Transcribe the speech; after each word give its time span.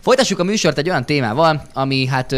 folytassuk 0.00 0.38
a 0.38 0.44
műsort 0.44 0.78
egy 0.78 0.88
olyan 0.88 1.06
témával, 1.06 1.62
ami 1.72 2.06
hát 2.06 2.36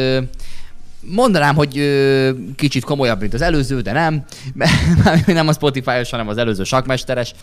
mondanám, 1.01 1.55
hogy 1.55 1.79
ö, 1.79 2.31
kicsit 2.57 2.85
komolyabb, 2.85 3.21
mint 3.21 3.35
az 3.35 3.41
előző, 3.41 3.81
de 3.81 3.93
nem. 3.93 4.25
Mert 4.55 5.27
nem 5.27 5.49
a 5.49 5.53
Spotify-os, 5.53 6.11
hanem 6.11 6.29
az 6.29 6.37
előző 6.37 6.65
sakmesteres. 6.65 7.35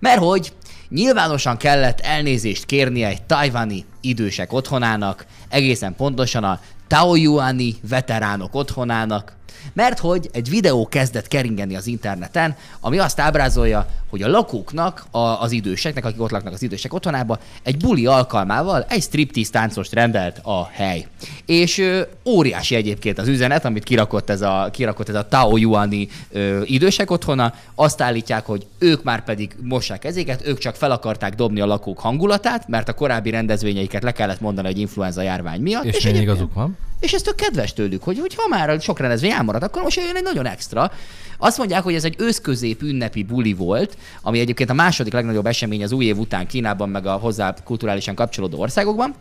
Mert 0.00 0.18
hogy 0.18 0.52
nyilvánosan 0.88 1.56
kellett 1.56 2.00
elnézést 2.00 2.64
kérnie 2.64 3.08
egy 3.08 3.22
tajvani 3.22 3.84
idősek 4.00 4.52
otthonának, 4.52 5.26
egészen 5.48 5.94
pontosan 5.96 6.44
a 6.44 6.60
Taoyuani 6.86 7.74
veteránok 7.88 8.54
otthonának, 8.54 9.35
mert 9.72 9.98
hogy 9.98 10.30
egy 10.32 10.48
videó 10.48 10.86
kezdett 10.88 11.28
keringeni 11.28 11.76
az 11.76 11.86
interneten, 11.86 12.56
ami 12.80 12.98
azt 12.98 13.20
ábrázolja, 13.20 13.86
hogy 14.10 14.22
a 14.22 14.28
lakóknak, 14.28 15.06
a, 15.10 15.18
az 15.18 15.52
időseknek, 15.52 16.04
akik 16.04 16.20
ott 16.20 16.30
laknak 16.30 16.52
az 16.52 16.62
idősek 16.62 16.94
otthonába, 16.94 17.38
egy 17.62 17.76
buli 17.76 18.06
alkalmával 18.06 18.86
egy 18.88 19.02
striptease 19.02 19.50
táncost 19.50 19.92
rendelt 19.92 20.38
a 20.42 20.66
hely. 20.72 21.06
És 21.46 21.78
ö, 21.78 22.00
óriási 22.24 22.74
egyébként 22.74 23.18
az 23.18 23.28
üzenet, 23.28 23.64
amit 23.64 23.84
kirakott 23.84 24.30
ez 24.30 24.40
a, 24.40 24.68
kirakott 24.72 25.08
ez 25.08 25.14
a 25.14 25.28
Tao 25.28 25.56
Yuani 25.56 26.08
ö, 26.30 26.60
idősek 26.64 27.10
otthona, 27.10 27.54
azt 27.74 28.00
állítják, 28.00 28.46
hogy 28.46 28.66
ők 28.78 29.02
már 29.02 29.24
pedig 29.24 29.56
mossák 29.62 30.04
ezéket, 30.04 30.46
ők 30.46 30.58
csak 30.58 30.74
fel 30.74 30.90
akarták 30.90 31.34
dobni 31.34 31.60
a 31.60 31.66
lakók 31.66 31.98
hangulatát, 31.98 32.68
mert 32.68 32.88
a 32.88 32.92
korábbi 32.92 33.30
rendezvényeiket 33.30 34.02
le 34.02 34.12
kellett 34.12 34.40
mondani 34.40 34.68
egy 34.68 34.78
influenza 34.78 35.22
járvány 35.22 35.60
miatt. 35.60 35.84
És, 35.84 35.96
és 35.96 36.04
még 36.04 36.16
igazuk 36.20 36.54
van. 36.54 36.76
és 37.00 37.12
ez 37.12 37.22
tök 37.22 37.34
kedves 37.34 37.72
tőlük, 37.72 38.02
hogy, 38.02 38.18
hogy 38.18 38.34
ha 38.34 38.48
már 38.48 38.80
sok 38.80 38.98
rendezvény 38.98 39.30
elmarad, 39.30 39.62
akkor 39.62 39.82
most 39.82 39.96
jön 39.96 40.16
egy 40.16 40.22
nagyon 40.22 40.46
extra. 40.46 40.90
Azt 41.38 41.58
mondják, 41.58 41.82
hogy 41.82 41.94
ez 41.94 42.04
egy 42.04 42.14
őszközép 42.18 42.82
ünnepi 42.82 43.22
buli 43.22 43.52
volt, 43.52 43.96
ami 44.22 44.38
egyébként 44.38 44.70
a 44.70 44.74
második 44.74 45.12
legnagyobb 45.12 45.46
esemény 45.46 45.82
az 45.82 45.92
új 45.92 46.04
év 46.04 46.18
után 46.18 46.46
Kínában, 46.46 46.88
meg 46.88 47.06
a 47.06 47.12
hozzá 47.12 47.54
kulturálisan 47.64 48.14
kapcsolódó 48.14 48.60
országokban. 48.60 49.14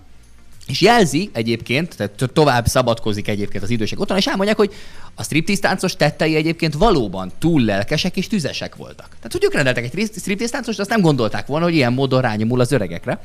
És 0.67 0.81
jelzi 0.81 1.29
egyébként, 1.33 1.95
tehát 1.95 2.13
to- 2.13 2.33
tovább 2.33 2.65
szabadkozik 2.65 3.27
egyébként 3.27 3.63
az 3.63 3.69
idősek 3.69 3.99
otthon, 3.99 4.17
és 4.17 4.27
elmondják, 4.27 4.57
hogy 4.57 4.73
a 5.15 5.23
striptease 5.23 5.61
táncos 5.61 5.95
tettei 5.95 6.35
egyébként 6.35 6.73
valóban 6.73 7.31
túl 7.39 7.61
lelkesek 7.61 8.17
és 8.17 8.27
tüzesek 8.27 8.75
voltak. 8.75 9.07
Tehát, 9.07 9.31
hogy 9.31 9.43
ők 9.43 9.53
rendeltek 9.53 9.83
egy 9.83 9.93
ri- 9.93 10.19
striptease 10.19 10.51
táncost, 10.51 10.79
azt 10.79 10.89
nem 10.89 11.01
gondolták 11.01 11.47
volna, 11.47 11.65
hogy 11.65 11.75
ilyen 11.75 11.93
módon 11.93 12.21
rányomul 12.21 12.59
az 12.59 12.71
öregekre. 12.71 13.19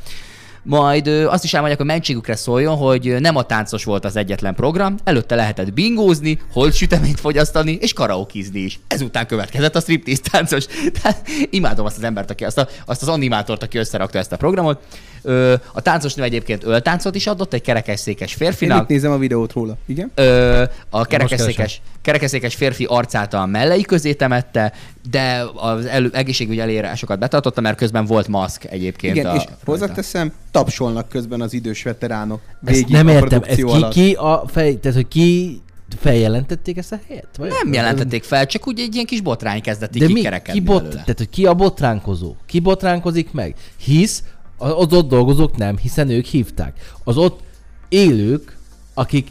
Majd 0.63 1.07
azt 1.07 1.45
is 1.45 1.53
elmondják, 1.53 1.81
hogy 1.81 1.91
mentségükre 1.91 2.37
szóljon, 2.37 2.77
hogy 2.77 3.17
nem 3.21 3.37
a 3.37 3.43
táncos 3.43 3.85
volt 3.85 4.05
az 4.05 4.17
egyetlen 4.17 4.55
program, 4.55 4.97
előtte 5.05 5.35
lehetett 5.35 5.73
bingózni, 5.73 6.39
holtsüteményt 6.53 7.21
fogyasztani 7.21 7.79
és 7.81 7.93
karaokizni 7.93 8.61
is. 8.61 8.81
Ezután 8.87 9.27
következett 9.27 9.77
a 9.77 9.81
striptease 9.81 10.21
táncos. 10.31 10.67
Tehát 11.03 11.29
imádom 11.51 11.87
azt 11.87 11.97
az 11.97 12.03
embert, 12.03 12.31
aki 12.31 12.45
azt, 12.45 12.59
a, 12.59 12.69
azt 12.87 13.03
az 13.03 13.09
animátort, 13.09 13.63
aki 13.63 13.79
összerakta 13.79 14.19
ezt 14.19 14.33
a 14.33 14.37
programot. 14.37 14.83
Ö, 15.23 15.55
a 15.73 15.81
táncosnő 15.81 16.23
egyébként 16.23 16.65
öltáncot 16.65 17.15
is 17.15 17.27
adott 17.27 17.53
egy 17.53 17.63
kerekesszékes 17.63 18.31
Én 18.31 18.37
férfinak. 18.37 18.83
itt 18.83 18.89
nézem 18.89 19.13
a 19.13 19.19
videót 19.19 19.53
róla. 19.53 19.77
Igen? 19.87 20.11
Ö, 20.15 20.65
a 20.91 21.05
kerekesszékes, 21.05 21.81
kerekesszékes 22.03 22.55
férfi 22.55 22.85
arcát 22.85 23.35
a 23.35 23.47
mellei 23.47 23.83
közé 23.83 24.13
temette, 24.13 24.73
de 25.11 25.45
az 25.55 25.87
elő, 25.87 26.11
egészségügyi 26.13 26.61
elírásokat 26.61 27.19
betartotta, 27.19 27.61
mert 27.61 27.77
közben 27.77 28.05
volt 28.05 28.29
maszk 28.29 28.65
egyébként. 28.65 29.17
Igen, 29.17 29.31
a, 29.31 29.35
és 29.35 29.43
hozzáteszem, 29.65 30.33
tapsolnak 30.51 31.09
közben 31.09 31.41
az 31.41 31.53
idős 31.53 31.83
veteránok. 31.83 32.41
Ezt 32.65 32.77
Végig 32.77 32.95
nem 32.95 33.07
a 33.07 33.11
értem, 33.11 33.43
ez 33.47 33.57
ki, 33.57 33.89
ki 33.91 34.13
a 34.13 34.45
fej, 34.47 34.75
tehát 34.75 34.97
hogy 34.97 35.09
ki 35.09 35.61
feljelentették 35.99 36.77
ezt 36.77 36.93
a 36.93 37.01
helyet? 37.09 37.37
Vagy? 37.39 37.51
Nem 37.63 37.73
jelentették 37.73 38.23
fel, 38.23 38.47
csak 38.47 38.67
úgy 38.67 38.81
egy 38.81 38.95
ilyen 38.95 39.07
kis 39.07 39.21
botrány 39.21 39.61
kezdett 39.61 39.99
De 39.99 40.09
mi, 40.09 40.23
ki, 40.43 40.61
bot, 40.61 40.83
belőle. 40.83 41.01
tehát, 41.01 41.19
hogy 41.19 41.31
ki 41.31 41.47
a 41.47 41.55
botránkozó? 41.55 42.35
Ki 42.47 42.61
botránkozik 42.61 43.33
meg? 43.33 43.55
Hisz 43.77 44.23
az 44.57 44.93
ott 44.93 45.09
dolgozók 45.09 45.57
nem, 45.57 45.77
hiszen 45.77 46.09
ők 46.09 46.25
hívták. 46.25 46.93
Az 47.05 47.17
ott 47.17 47.41
élők, 47.89 48.57
akik 48.95 49.29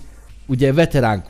ugye 0.49 0.73
veteránk, 0.73 1.25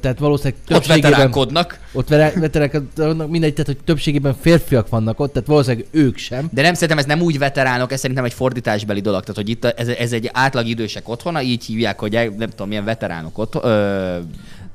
tehát 0.00 0.18
valószínűleg 0.18 0.58
Ott 0.60 0.66
többségében... 0.66 1.10
veteránkodnak, 1.10 1.78
Ott 1.92 2.08
vere- 2.08 2.34
veteránk, 2.34 2.90
mindegy, 3.30 3.52
tehát 3.52 3.66
hogy 3.66 3.78
többségében 3.84 4.34
férfiak 4.40 4.88
vannak 4.88 5.20
ott, 5.20 5.32
tehát 5.32 5.48
valószínűleg 5.48 5.86
ők 5.90 6.16
sem. 6.16 6.48
de 6.52 6.62
nem 6.62 6.74
szerintem 6.74 6.98
ez 6.98 7.04
nem 7.04 7.20
úgy 7.20 7.38
veteránok, 7.38 7.92
ez 7.92 8.00
szerintem 8.00 8.24
egy 8.24 8.32
fordításbeli 8.32 9.00
dolog. 9.00 9.20
Tehát, 9.20 9.36
hogy 9.36 9.48
itt 9.48 9.64
ez, 9.64 9.88
ez 9.88 10.12
egy 10.12 10.30
átlag 10.32 10.66
idősek 10.66 11.08
otthona, 11.08 11.42
így 11.42 11.64
hívják, 11.64 11.98
hogy 12.00 12.12
nem 12.12 12.48
tudom, 12.48 12.68
milyen 12.68 12.84
veteránok 12.84 13.38
otthon, 13.38 13.64
ö, 13.64 14.18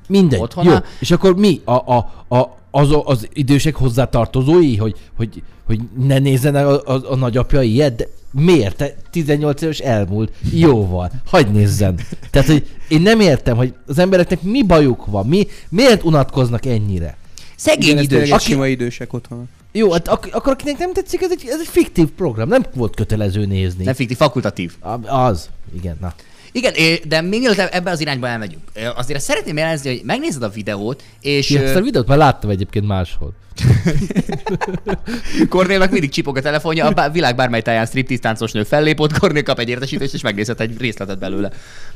Mindegy. 0.08 0.40
Otthona? 0.40 0.72
Jó. 0.72 0.78
És 1.00 1.12
akkor 1.12 1.36
mi? 1.36 1.62
A, 1.64 1.72
a, 1.72 1.98
a, 2.28 2.58
az, 2.72 2.90
az 3.04 3.28
idősek 3.34 3.76
hozzátartozói, 3.76 4.78
hogy, 4.78 4.96
hogy, 5.18 5.44
hogy 5.66 5.80
ne 6.06 6.18
nézzenek 6.18 6.66
a, 6.66 6.82
a, 6.86 7.12
a 7.12 7.16
nagyapja 7.16 7.62
ilyet? 7.62 7.96
De 7.96 8.08
miért? 8.32 8.76
Te 8.76 8.96
18 9.12 9.62
éves 9.62 9.80
elmúlt. 9.80 10.32
Jó 10.54 10.88
van. 10.88 11.10
Hagyd 11.26 11.52
nézzen. 11.54 12.00
Tehát, 12.32 12.48
hogy 12.48 12.68
én 12.88 13.02
nem 13.02 13.20
értem, 13.20 13.56
hogy 13.58 13.74
az 13.88 13.98
embereknek 13.98 14.42
mi 14.42 14.64
bajuk 14.64 15.06
van. 15.06 15.26
Mi, 15.28 15.48
miért 15.70 16.04
unatkoznak 16.04 16.66
ennyire? 16.66 17.18
szegény 17.56 17.90
Igen, 17.90 18.04
idős. 18.04 18.30
Aki- 18.32 18.44
sima 18.44 18.68
idősek 18.68 19.14
otthon. 19.14 19.50
Jó, 19.72 19.92
hát 19.92 20.08
ak- 20.08 20.34
akkor 20.34 20.52
akinek 20.54 20.78
nem 20.78 20.94
tetszik, 20.94 21.22
ez 21.22 21.32
egy, 21.32 21.44
ez 21.48 21.60
egy 21.60 21.68
fiktív 21.68 22.08
program. 22.08 22.48
Nem 22.48 22.66
volt 22.76 22.96
kötelező 22.96 23.46
nézni. 23.46 23.84
Nem 23.84 23.94
fiktív, 23.94 24.18
fakultatív. 24.18 24.74
A- 24.80 25.08
Az. 25.08 25.50
Igen, 25.76 25.98
na. 26.02 26.14
Igen, 26.52 26.74
de 27.08 27.22
még 27.22 27.40
mielőtt 27.40 27.58
ebbe 27.58 27.92
az 27.92 28.00
irányba 28.00 28.28
elmegyünk, 28.28 28.62
azért 28.96 29.22
szeretném 29.22 29.58
jelezni, 29.58 29.90
hogy 29.90 30.02
megnézed 30.06 30.44
a 30.44 30.50
videót, 30.50 31.04
és 31.22 31.48
Ki 31.48 31.58
ezt 31.58 31.76
a 31.76 31.82
videót 31.82 32.08
már 32.08 32.18
láttam 32.18 32.50
egyébként 32.50 32.88
máshol. 32.88 33.34
Kornélnak 35.50 35.92
mindig 35.92 36.10
csipog 36.10 36.38
a 36.38 36.42
telefonja, 36.42 36.86
a 36.86 36.92
bá- 36.92 37.14
világ 37.14 37.36
bármely 37.36 37.62
táján 37.62 37.86
striptease 37.86 38.22
táncos 38.22 38.52
nő 38.52 38.64
fellép, 38.64 39.00
ott 39.00 39.18
Kornél 39.20 39.44
kap 39.44 39.60
egy 39.60 39.70
értesítést, 39.70 40.14
és 40.14 40.22
megnézhet 40.22 40.60
egy 40.60 40.78
részletet 40.80 41.20
belőle. 41.20 41.52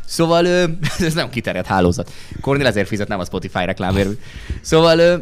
Szóval 0.05 0.45
ö, 0.45 0.63
ez 1.07 1.13
nem 1.13 1.29
kiterjedt 1.29 1.67
hálózat. 1.67 2.11
Kornél 2.41 2.65
ezért 2.65 2.87
fizet, 2.87 3.07
nem 3.07 3.19
a 3.19 3.25
Spotify 3.25 3.65
reklámért. 3.65 4.09
Szóval, 4.61 4.99
ö, 4.99 5.15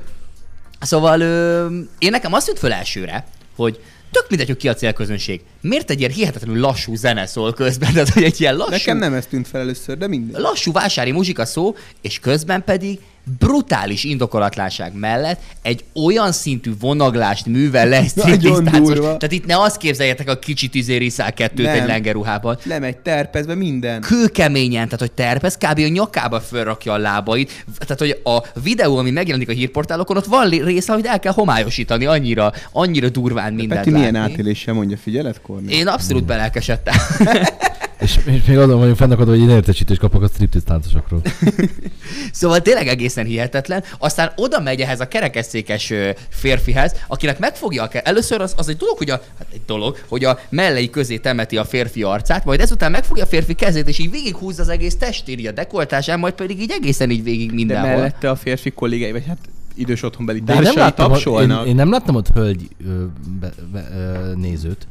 szóval 0.79 1.21
ö, 1.21 1.67
én 1.99 2.11
nekem 2.11 2.33
azt 2.33 2.47
jött 2.47 2.59
föl 2.59 2.73
elsőre, 2.73 3.25
hogy 3.55 3.79
tök 4.11 4.25
mindegy, 4.29 4.47
hogy 4.47 4.57
ki 4.57 4.67
a 4.67 4.73
célközönség. 4.73 5.41
Miért 5.61 5.89
egy 5.89 5.99
ilyen 5.99 6.11
hihetetlenül 6.11 6.59
lassú 6.61 6.95
zene 6.95 7.25
szól 7.25 7.53
közben? 7.53 7.91
Tehát, 7.93 8.09
hogy 8.09 8.23
egy 8.23 8.41
ilyen 8.41 8.55
lassú, 8.55 8.69
Nekem 8.71 8.97
nem 8.97 9.13
ez 9.13 9.25
tűnt 9.25 9.47
fel 9.47 9.61
először, 9.61 9.97
de 9.97 10.07
minden. 10.07 10.41
lassú 10.41 10.71
vásári 10.71 11.11
muzsika 11.11 11.45
szó, 11.45 11.75
és 12.01 12.19
közben 12.19 12.63
pedig 12.63 12.99
brutális 13.39 14.03
indokolatlanság 14.03 14.93
mellett 14.95 15.41
egy 15.61 15.83
olyan 16.05 16.31
szintű 16.31 16.71
vonaglást 16.79 17.45
művel 17.45 17.87
le 17.87 17.97
egy 17.97 18.11
Nagyon 18.15 18.35
striptease 18.37 18.63
táncos. 18.71 18.87
durva. 18.93 19.05
Tehát 19.17 19.31
itt 19.31 19.45
ne 19.45 19.61
azt 19.61 19.77
képzeljetek 19.77 20.29
a 20.29 20.39
kicsit 20.39 20.75
izériszál 20.75 21.33
kettőt 21.33 21.65
Nem. 21.65 21.81
egy 21.81 21.87
lengeruhában. 21.87 22.57
Lemegy 22.63 22.97
terpezve 22.97 23.55
minden. 23.55 24.01
Kőkeményen, 24.01 24.83
tehát 24.85 24.99
hogy 24.99 25.11
terpez, 25.11 25.57
kb. 25.57 25.79
a 25.79 25.87
nyakába 25.87 26.39
fölrakja 26.39 26.93
a 26.93 26.97
lábait. 26.97 27.63
Tehát, 27.77 27.99
hogy 27.99 28.19
a 28.23 28.59
videó, 28.63 28.97
ami 28.97 29.11
megjelenik 29.11 29.49
a 29.49 29.53
hírportálokon, 29.53 30.17
ott 30.17 30.25
van 30.25 30.49
része, 30.49 30.93
hogy 30.93 31.05
el 31.05 31.19
kell 31.19 31.33
homályosítani, 31.33 32.05
annyira, 32.05 32.51
annyira 32.71 33.09
durván 33.09 33.53
mindent 33.53 33.79
Peti 33.83 33.91
milyen 33.95 34.13
látni. 34.13 34.31
átéléssel 34.31 34.73
mondja, 34.73 34.97
figyeled, 34.97 35.41
Kornél? 35.51 35.69
Én 35.77 35.87
abszolút 35.87 36.23
belelkesedtem. 36.25 36.95
És, 37.99 38.19
és 38.25 38.43
még 38.47 38.57
azon 38.57 38.79
vagyunk 38.79 38.97
fennakadva, 38.97 39.31
hogy 39.31 39.41
én 39.41 39.49
értesítést 39.49 39.99
kapok 39.99 40.23
a 40.23 40.27
striptease 40.27 40.65
táncosokról. 40.65 41.21
Szóval 42.31 42.61
tényleg 42.61 42.87
egészen 42.87 43.25
hihetetlen. 43.25 43.83
Aztán 43.97 44.31
oda 44.35 44.59
megy 44.59 44.81
ehhez 44.81 44.99
a 44.99 45.07
kerekesszékes 45.07 45.93
férfihez, 46.29 46.95
akinek 47.07 47.39
megfogja 47.39 47.83
a 47.83 47.87
ke- 47.87 48.07
Először 48.07 48.41
az, 48.41 48.53
az 48.57 48.67
egy 48.69 48.77
dolog, 48.77 48.97
hogy 48.97 49.09
a, 49.09 49.21
hát 49.37 49.47
egy 49.53 49.61
dolog, 49.65 49.97
hogy 50.07 50.23
a 50.25 50.39
mellei 50.49 50.89
közé 50.89 51.17
temeti 51.17 51.57
a 51.57 51.65
férfi 51.65 52.03
arcát, 52.03 52.45
majd 52.45 52.59
ezután 52.59 52.91
megfogja 52.91 53.23
a 53.23 53.27
férfi 53.27 53.53
kezét, 53.53 53.87
és 53.87 53.99
így 53.99 54.11
végighúzza 54.11 54.61
az 54.61 54.69
egész 54.69 54.95
testéri 54.97 55.47
a 55.47 55.51
dekoltásán, 55.51 56.19
majd 56.19 56.33
pedig 56.33 56.61
így 56.61 56.71
egészen 56.71 57.09
így 57.09 57.23
végig 57.23 57.47
De 57.49 57.53
mindenhol. 57.55 57.89
mellette 57.89 58.29
a 58.29 58.35
férfi 58.35 58.69
kollégái, 58.71 59.11
vagy 59.11 59.25
hát 59.27 59.37
idős 59.75 60.03
otthonbeli 60.03 60.39
De 60.39 60.53
én 60.53 60.61
nem, 60.61 60.73
társai 60.73 60.81
láttam, 60.83 61.05
ott, 61.11 61.17
én, 61.17 61.23
tapsolnak. 61.23 61.67
én 61.67 61.75
nem 61.75 61.91
láttam 61.91 62.15
ott 62.15 62.27
hölgy 62.33 62.67
ö, 62.87 63.03
be, 63.39 63.51
be, 63.71 63.87
ö, 63.95 64.33
nézőt. 64.35 64.87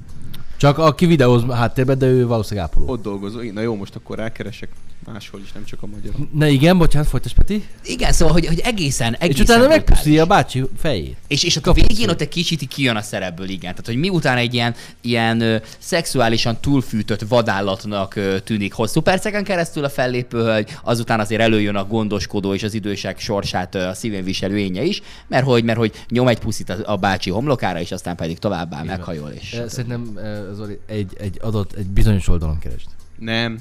Csak 0.60 0.78
aki 0.78 1.06
videóz 1.06 1.44
háttérben, 1.44 1.98
de 1.98 2.06
ő 2.06 2.26
valószínűleg 2.26 2.68
ápoló. 2.68 2.88
Ott 2.88 3.02
dolgozó. 3.02 3.40
Na 3.52 3.60
jó, 3.60 3.76
most 3.76 3.96
akkor 3.96 4.16
rákeresek 4.16 4.68
máshol 5.06 5.40
is, 5.40 5.52
nem 5.52 5.64
csak 5.64 5.82
a 5.82 5.86
magyar. 5.86 6.12
Ne 6.32 6.48
igen, 6.48 6.78
bocsánat, 6.78 7.08
folytas 7.08 7.32
Peti. 7.32 7.64
Igen, 7.84 8.12
szóval, 8.12 8.34
hogy, 8.34 8.46
hogy 8.46 8.60
egészen, 8.60 9.14
egészen 9.14 9.44
és 9.44 9.50
utána 9.50 9.68
megpuszi 9.68 10.18
a 10.18 10.26
bácsi 10.26 10.64
fejét. 10.76 11.16
És, 11.26 11.42
és 11.42 11.56
a 11.56 11.60
Kapuszul. 11.60 11.88
végén 11.88 12.08
ott 12.08 12.20
egy 12.20 12.28
kicsit 12.28 12.68
kijön 12.68 12.96
a 12.96 13.02
szerepből, 13.02 13.48
igen. 13.48 13.70
Tehát, 13.70 13.86
hogy 13.86 13.96
miután 13.96 14.36
egy 14.36 14.54
ilyen, 14.54 14.74
ilyen 15.00 15.40
ö, 15.40 15.56
szexuálisan 15.78 16.60
túlfűtött 16.60 17.20
vadállatnak 17.28 18.16
ö, 18.16 18.40
tűnik 18.40 18.72
hosszú 18.72 19.00
perceken 19.00 19.44
keresztül 19.44 19.84
a 19.84 19.88
fellépő 19.88 20.38
hölgy, 20.38 20.76
azután 20.82 21.20
azért 21.20 21.40
előjön 21.40 21.76
a 21.76 21.84
gondoskodó 21.84 22.54
és 22.54 22.62
az 22.62 22.74
idősek 22.74 23.18
sorsát 23.18 23.74
ö, 23.74 23.86
a 23.86 23.94
szívén 23.94 24.24
viselő 24.24 24.58
énje 24.58 24.82
is, 24.82 25.02
mert 25.26 25.44
hogy, 25.44 25.64
mert 25.64 25.78
hogy 25.78 26.04
nyom 26.08 26.28
egy 26.28 26.38
puszit 26.38 26.70
a, 26.70 26.76
a 26.84 26.96
bácsi 26.96 27.30
homlokára, 27.30 27.80
és 27.80 27.92
aztán 27.92 28.16
pedig 28.16 28.38
továbbá 28.38 28.82
meghajol. 28.82 29.30
És... 29.30 29.60
Szerintem 29.68 30.18
Zoli 30.54 30.78
egy, 30.86 31.16
egy 31.18 31.38
adott, 31.42 31.72
egy 31.72 31.86
bizonyos 31.86 32.28
oldalon 32.28 32.58
keresd. 32.58 32.86
Nem. 33.20 33.60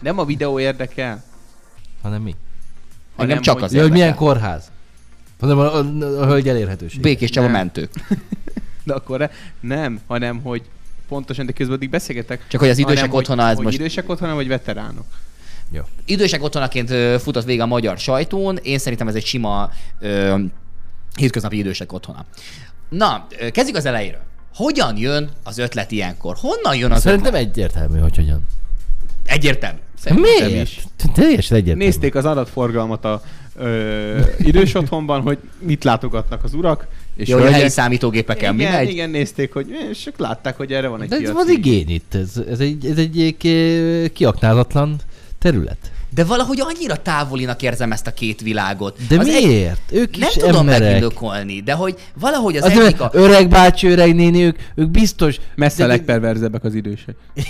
nem 0.00 0.18
a 0.18 0.24
videó 0.24 0.60
érdekel. 0.60 1.24
Hanem 2.02 2.22
mi? 2.22 2.30
Engem 2.30 2.40
hanem, 3.16 3.42
csak 3.42 3.54
hogy- 3.54 3.62
az 3.62 3.72
Ja, 3.72 3.82
hogy 3.82 3.90
milyen 3.90 4.14
kórház? 4.14 4.70
Hanem 5.40 5.58
a, 5.58 5.74
a, 5.74 5.78
a 6.20 6.26
hölgy 6.26 6.48
elérhetőség. 6.48 7.00
Békés 7.00 7.30
Csaba 7.30 7.46
Nem. 7.46 7.54
mentők. 7.56 7.90
De 8.84 8.94
akkor 8.98 9.18
ne, 9.18 9.28
nem, 9.76 10.00
hanem 10.06 10.40
hogy 10.42 10.62
pontosan, 11.08 11.46
de 11.46 11.52
közben 11.52 11.76
addig 11.76 11.90
beszélgetek. 11.90 12.44
Csak 12.48 12.60
hogy 12.60 12.68
az 12.70 12.78
idősek 12.78 13.00
hanem, 13.00 13.16
otthona, 13.16 13.40
hogy, 13.42 13.50
ez 13.50 13.56
hogy 13.56 13.64
most- 13.64 13.78
idősek 13.78 14.08
otthona, 14.08 14.34
vagy 14.34 14.48
veteránok. 14.48 15.06
Jó. 15.70 15.82
idősek 16.04 16.42
otthonaként 16.42 17.20
futott 17.22 17.44
végig 17.44 17.60
a 17.60 17.66
magyar 17.66 17.98
sajtón, 17.98 18.56
én 18.62 18.78
szerintem 18.78 19.08
ez 19.08 19.14
egy 19.14 19.24
sima 19.24 19.70
ö, 20.00 20.38
hétköznapi 21.16 21.58
idősek 21.58 21.92
otthona. 21.92 22.24
Na, 22.88 23.26
kezdjük 23.52 23.76
az 23.76 23.84
elejéről. 23.84 24.20
Hogyan 24.54 24.96
jön 24.96 25.30
az 25.42 25.58
ötlet 25.58 25.90
ilyenkor? 25.90 26.36
Honnan 26.40 26.76
jön 26.76 26.92
az 26.92 27.00
Szerintem 27.00 27.34
ötlet? 27.34 27.46
egyértelmű, 27.48 27.98
hogy 27.98 28.16
hogyan. 28.16 28.46
Egyértelmű. 29.34 29.78
Szerintem 29.98 30.48
Miért? 30.48 30.62
is. 30.68 30.84
Teljesen 31.14 31.56
egyértelmű. 31.56 31.84
Nézték 31.84 32.14
az 32.14 32.24
adatforgalmat 32.24 33.04
a 33.04 33.22
ö, 33.56 34.18
idős 34.38 34.74
otthonban, 34.74 35.20
hogy 35.20 35.38
mit 35.58 35.84
látogatnak 35.84 36.44
az 36.44 36.54
urak, 36.54 36.86
és 37.16 37.28
Jó, 37.28 37.38
hogy 37.38 37.46
a 37.46 37.50
helyi 37.50 37.68
számítógépeken 37.68 38.54
igen, 38.54 38.70
mindegy. 38.70 38.90
igen, 38.90 39.10
nézték, 39.10 39.52
hogy 39.52 39.66
és 39.90 40.06
ők 40.06 40.18
látták, 40.18 40.56
hogy 40.56 40.72
erre 40.72 40.88
van 40.88 41.02
egy 41.02 41.08
De 41.08 41.16
ez 41.16 41.32
van 41.32 41.48
igény 41.50 41.90
itt, 41.90 42.14
ez, 42.14 42.42
ez 42.50 42.58
egy, 42.58 42.86
ez 42.86 42.98
egy 42.98 43.34
ki- 43.38 44.12
kiaknázatlan 44.12 44.96
terület. 45.38 45.92
De 46.14 46.24
valahogy 46.24 46.60
annyira 46.60 46.96
távolinak 46.96 47.62
érzem 47.62 47.92
ezt 47.92 48.06
a 48.06 48.10
két 48.10 48.40
világot. 48.40 48.98
De 49.08 49.18
az 49.18 49.28
Egy, 49.28 49.46
miért? 49.46 49.80
ők 49.92 50.16
nem 50.16 50.28
is 50.28 50.34
tudom 50.34 50.56
emberek. 50.56 50.80
megindokolni, 50.80 51.60
de 51.60 51.72
hogy 51.72 51.94
valahogy 52.20 52.56
az, 52.56 52.64
Az 52.64 52.70
egyik 52.78 53.00
a... 53.00 53.10
öreg 53.12 53.48
bácsi, 53.48 53.86
öreg 53.86 54.14
néni, 54.14 54.42
ők, 54.42 54.58
ők 54.74 54.88
biztos... 54.88 55.36
Messze 55.54 55.76
de- 55.76 55.84
a 55.84 55.86
legperverzebbek 55.86 56.64
az 56.64 56.74
idősek. 56.74 57.14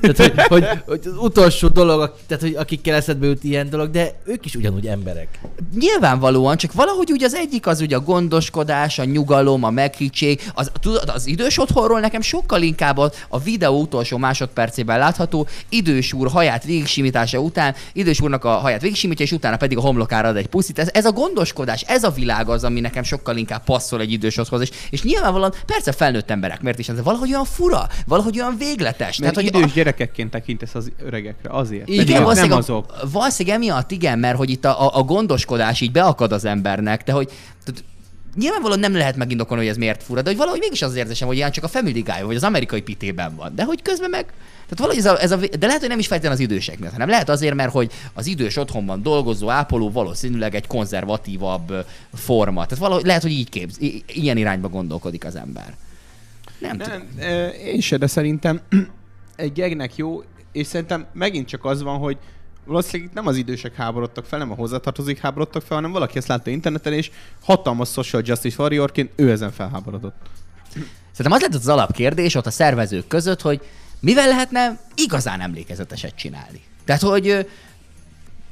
Tehát, 0.00 0.16
hogy, 0.16 0.32
hogy, 0.48 0.66
hogy, 0.86 1.00
az 1.04 1.16
utolsó 1.18 1.68
dolog, 1.68 2.14
tehát, 2.26 2.42
hogy 2.42 2.54
akikkel 2.54 2.94
eszedbe 2.94 3.26
jut 3.26 3.44
ilyen 3.44 3.70
dolog, 3.70 3.90
de 3.90 4.20
ők 4.24 4.44
is 4.44 4.54
ugyanúgy 4.54 4.86
emberek. 4.86 5.28
Nyilvánvalóan, 5.78 6.56
csak 6.56 6.72
valahogy 6.72 7.12
úgy 7.12 7.24
az 7.24 7.34
egyik 7.34 7.66
az 7.66 7.80
ugye 7.80 7.96
a 7.96 8.00
gondoskodás, 8.00 8.98
a 8.98 9.04
nyugalom, 9.04 9.64
a 9.64 9.70
meghiggség. 9.70 10.50
Az, 10.54 10.70
tudod, 10.80 11.08
az 11.14 11.26
idős 11.26 11.58
otthonról 11.58 12.00
nekem 12.00 12.20
sokkal 12.20 12.62
inkább 12.62 12.98
a, 12.98 13.12
a 13.28 13.38
videó 13.38 13.80
utolsó 13.80 14.16
másodpercében 14.16 14.98
látható 14.98 15.46
idős 15.68 16.12
úr 16.12 16.30
haját 16.30 16.64
végigsimítása 16.64 17.38
után, 17.38 17.74
idős 18.00 18.20
úrnak 18.20 18.44
a 18.44 18.50
haját 18.50 18.80
végigsimítja, 18.80 19.24
és 19.24 19.32
utána 19.32 19.56
pedig 19.56 19.78
a 19.78 19.80
homlokára 19.80 20.28
ad 20.28 20.36
egy 20.36 20.46
puszit. 20.46 20.78
Ez, 20.78 20.88
ez 20.92 21.04
a 21.04 21.12
gondoskodás, 21.12 21.82
ez 21.82 22.04
a 22.04 22.10
világ 22.10 22.48
az, 22.48 22.64
ami 22.64 22.80
nekem 22.80 23.02
sokkal 23.02 23.36
inkább 23.36 23.64
passzol 23.64 24.00
egy 24.00 24.12
idős 24.12 24.36
otthonhoz. 24.36 24.68
És, 24.70 24.76
és 24.90 25.02
nyilvánvalóan 25.02 25.54
persze 25.66 25.92
felnőtt 25.92 26.30
emberek, 26.30 26.62
miért 26.62 26.78
is 26.78 26.88
ez, 26.88 27.02
valahogy 27.02 27.30
olyan 27.32 27.44
fura, 27.44 27.88
valahogy 28.06 28.38
olyan 28.38 28.56
végletes. 28.58 29.18
Mert 29.18 29.34
hogy 29.34 29.44
idős 29.44 29.62
a, 29.62 29.74
gyerekekként 29.74 30.30
tekintesz 30.30 30.74
az 30.74 30.92
öregekre, 31.04 31.50
azért. 31.50 31.88
Igen, 31.88 32.00
ők 32.00 32.08
nem 32.08 32.22
valószínűleg, 32.22 32.58
azok. 32.58 32.94
valószínűleg 33.12 33.58
emiatt 33.58 33.90
igen, 33.90 34.18
mert 34.18 34.36
hogy 34.36 34.50
itt 34.50 34.64
a, 34.64 34.86
a, 34.86 34.98
a 34.98 35.02
gondoskodás 35.02 35.80
így 35.80 35.92
beakad 35.92 36.32
az 36.32 36.44
embernek, 36.44 37.02
de 37.02 37.12
hogy 37.12 37.32
tehát, 37.64 37.84
nyilvánvalóan 38.36 38.80
nem 38.80 38.92
lehet 38.96 39.16
megindokolni, 39.16 39.62
hogy 39.62 39.72
ez 39.72 39.78
miért 39.78 40.02
fura, 40.02 40.22
de 40.22 40.28
hogy 40.28 40.38
valahogy 40.38 40.60
mégis 40.60 40.82
az 40.82 40.94
érzésem, 40.94 41.28
hogy 41.28 41.36
ilyen 41.36 41.50
csak 41.50 41.64
a 41.64 41.68
Family 41.68 42.00
Guy 42.00 42.22
vagy 42.22 42.36
az 42.36 42.44
amerikai 42.44 42.82
pitében 42.82 43.34
van. 43.36 43.54
De 43.54 43.64
hogy 43.64 43.82
közben 43.82 44.10
meg 44.10 44.26
tehát 44.70 44.78
valahogy 44.78 44.98
ez 44.98 45.06
a, 45.06 45.22
ez 45.22 45.50
a, 45.50 45.56
de 45.58 45.66
lehet, 45.66 45.80
hogy 45.80 45.88
nem 45.88 45.98
is 45.98 46.06
feltétlenül 46.06 46.44
az 46.44 46.50
idősek 46.50 46.78
miatt, 46.78 46.92
hanem 46.92 47.08
lehet 47.08 47.28
azért, 47.28 47.54
mert 47.54 47.72
hogy 47.72 47.92
az 48.14 48.26
idős 48.26 48.56
otthonban 48.56 49.02
dolgozó 49.02 49.48
ápoló 49.50 49.90
valószínűleg 49.90 50.54
egy 50.54 50.66
konzervatívabb 50.66 51.86
forma. 52.14 52.64
Tehát 52.66 52.78
valahogy 52.84 53.04
lehet, 53.04 53.22
hogy 53.22 53.30
így 53.30 53.48
képz, 53.48 53.80
i- 53.80 54.04
ilyen 54.06 54.36
irányba 54.36 54.68
gondolkodik 54.68 55.24
az 55.24 55.36
ember. 55.36 55.74
Nem, 56.58 56.76
nem 56.76 56.78
tudom. 56.78 57.08
Én 57.64 57.80
se, 57.80 57.96
de 57.96 58.06
szerintem 58.06 58.60
egy 59.36 59.52
gegnek 59.52 59.96
jó, 59.96 60.22
és 60.52 60.66
szerintem 60.66 61.06
megint 61.12 61.48
csak 61.48 61.64
az 61.64 61.82
van, 61.82 61.98
hogy 61.98 62.18
valószínűleg 62.70 63.08
itt 63.08 63.14
nem 63.14 63.26
az 63.26 63.36
idősek 63.36 63.74
háborodtak 63.74 64.24
fel, 64.24 64.38
nem 64.38 64.50
a 64.50 64.54
hozzátartozók 64.54 65.16
háborodtak 65.16 65.62
fel, 65.62 65.76
hanem 65.76 65.92
valaki 65.92 66.18
ezt 66.18 66.28
látta 66.28 66.50
interneten, 66.50 66.92
és 66.92 67.10
hatalmas 67.42 67.88
social 67.88 68.22
justice 68.24 68.62
warriorként 68.62 69.12
ő 69.16 69.30
ezen 69.30 69.52
felháborodott. 69.52 70.16
Szerintem 71.12 71.32
az 71.32 71.40
lett 71.40 71.54
az 71.54 71.68
alapkérdés 71.68 72.34
ott 72.34 72.46
a 72.46 72.50
szervezők 72.50 73.06
között, 73.06 73.40
hogy 73.40 73.60
mivel 74.00 74.28
lehetne 74.28 74.80
igazán 74.94 75.40
emlékezeteset 75.40 76.14
csinálni. 76.14 76.60
Tehát, 76.84 77.02
hogy 77.02 77.46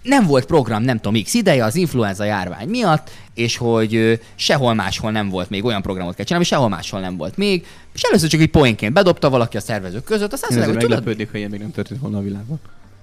nem 0.02 0.26
volt 0.26 0.46
program, 0.46 0.82
nem 0.82 1.00
tudom, 1.00 1.22
x 1.22 1.34
ideje 1.34 1.64
az 1.64 1.74
influenza 1.74 2.24
járvány 2.24 2.68
miatt, 2.68 3.10
és 3.34 3.56
hogy 3.56 4.20
sehol 4.34 4.74
máshol 4.74 5.10
nem 5.10 5.28
volt 5.28 5.50
még 5.50 5.64
olyan 5.64 5.82
programot 5.82 6.14
kell 6.14 6.24
csinálni, 6.24 6.46
sehol 6.46 6.68
máshol 6.68 7.00
nem 7.00 7.16
volt 7.16 7.36
még, 7.36 7.66
és 7.94 8.02
először 8.02 8.28
csak 8.28 8.40
egy 8.40 8.50
poénként 8.50 8.92
bedobta 8.92 9.30
valaki 9.30 9.56
a 9.56 9.60
szervezők 9.60 10.04
között, 10.04 10.32
aztán 10.32 10.50
azt 10.50 10.58
ezért 10.58 10.74
hogy 10.74 10.88
meglepődik, 10.88 11.30
hogy 11.30 11.38
ilyen 11.38 11.50
még 11.50 11.60
nem 11.60 11.70
történt 11.70 12.00
volna 12.00 12.18
a 12.18 12.22
világban. 12.22 12.60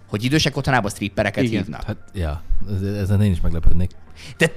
Hogy 0.10 0.24
idősek 0.24 0.58
otthonában 0.58 0.92
strippereket 0.92 1.44
Igen. 1.44 1.62
hívnak. 1.64 1.84
Hát, 1.84 1.96
ja, 2.14 2.42
ez- 2.76 2.94
ezen 2.98 3.22
én 3.22 3.32
is 3.32 3.42
meglepődnék. 3.42 3.92
De 4.38 4.48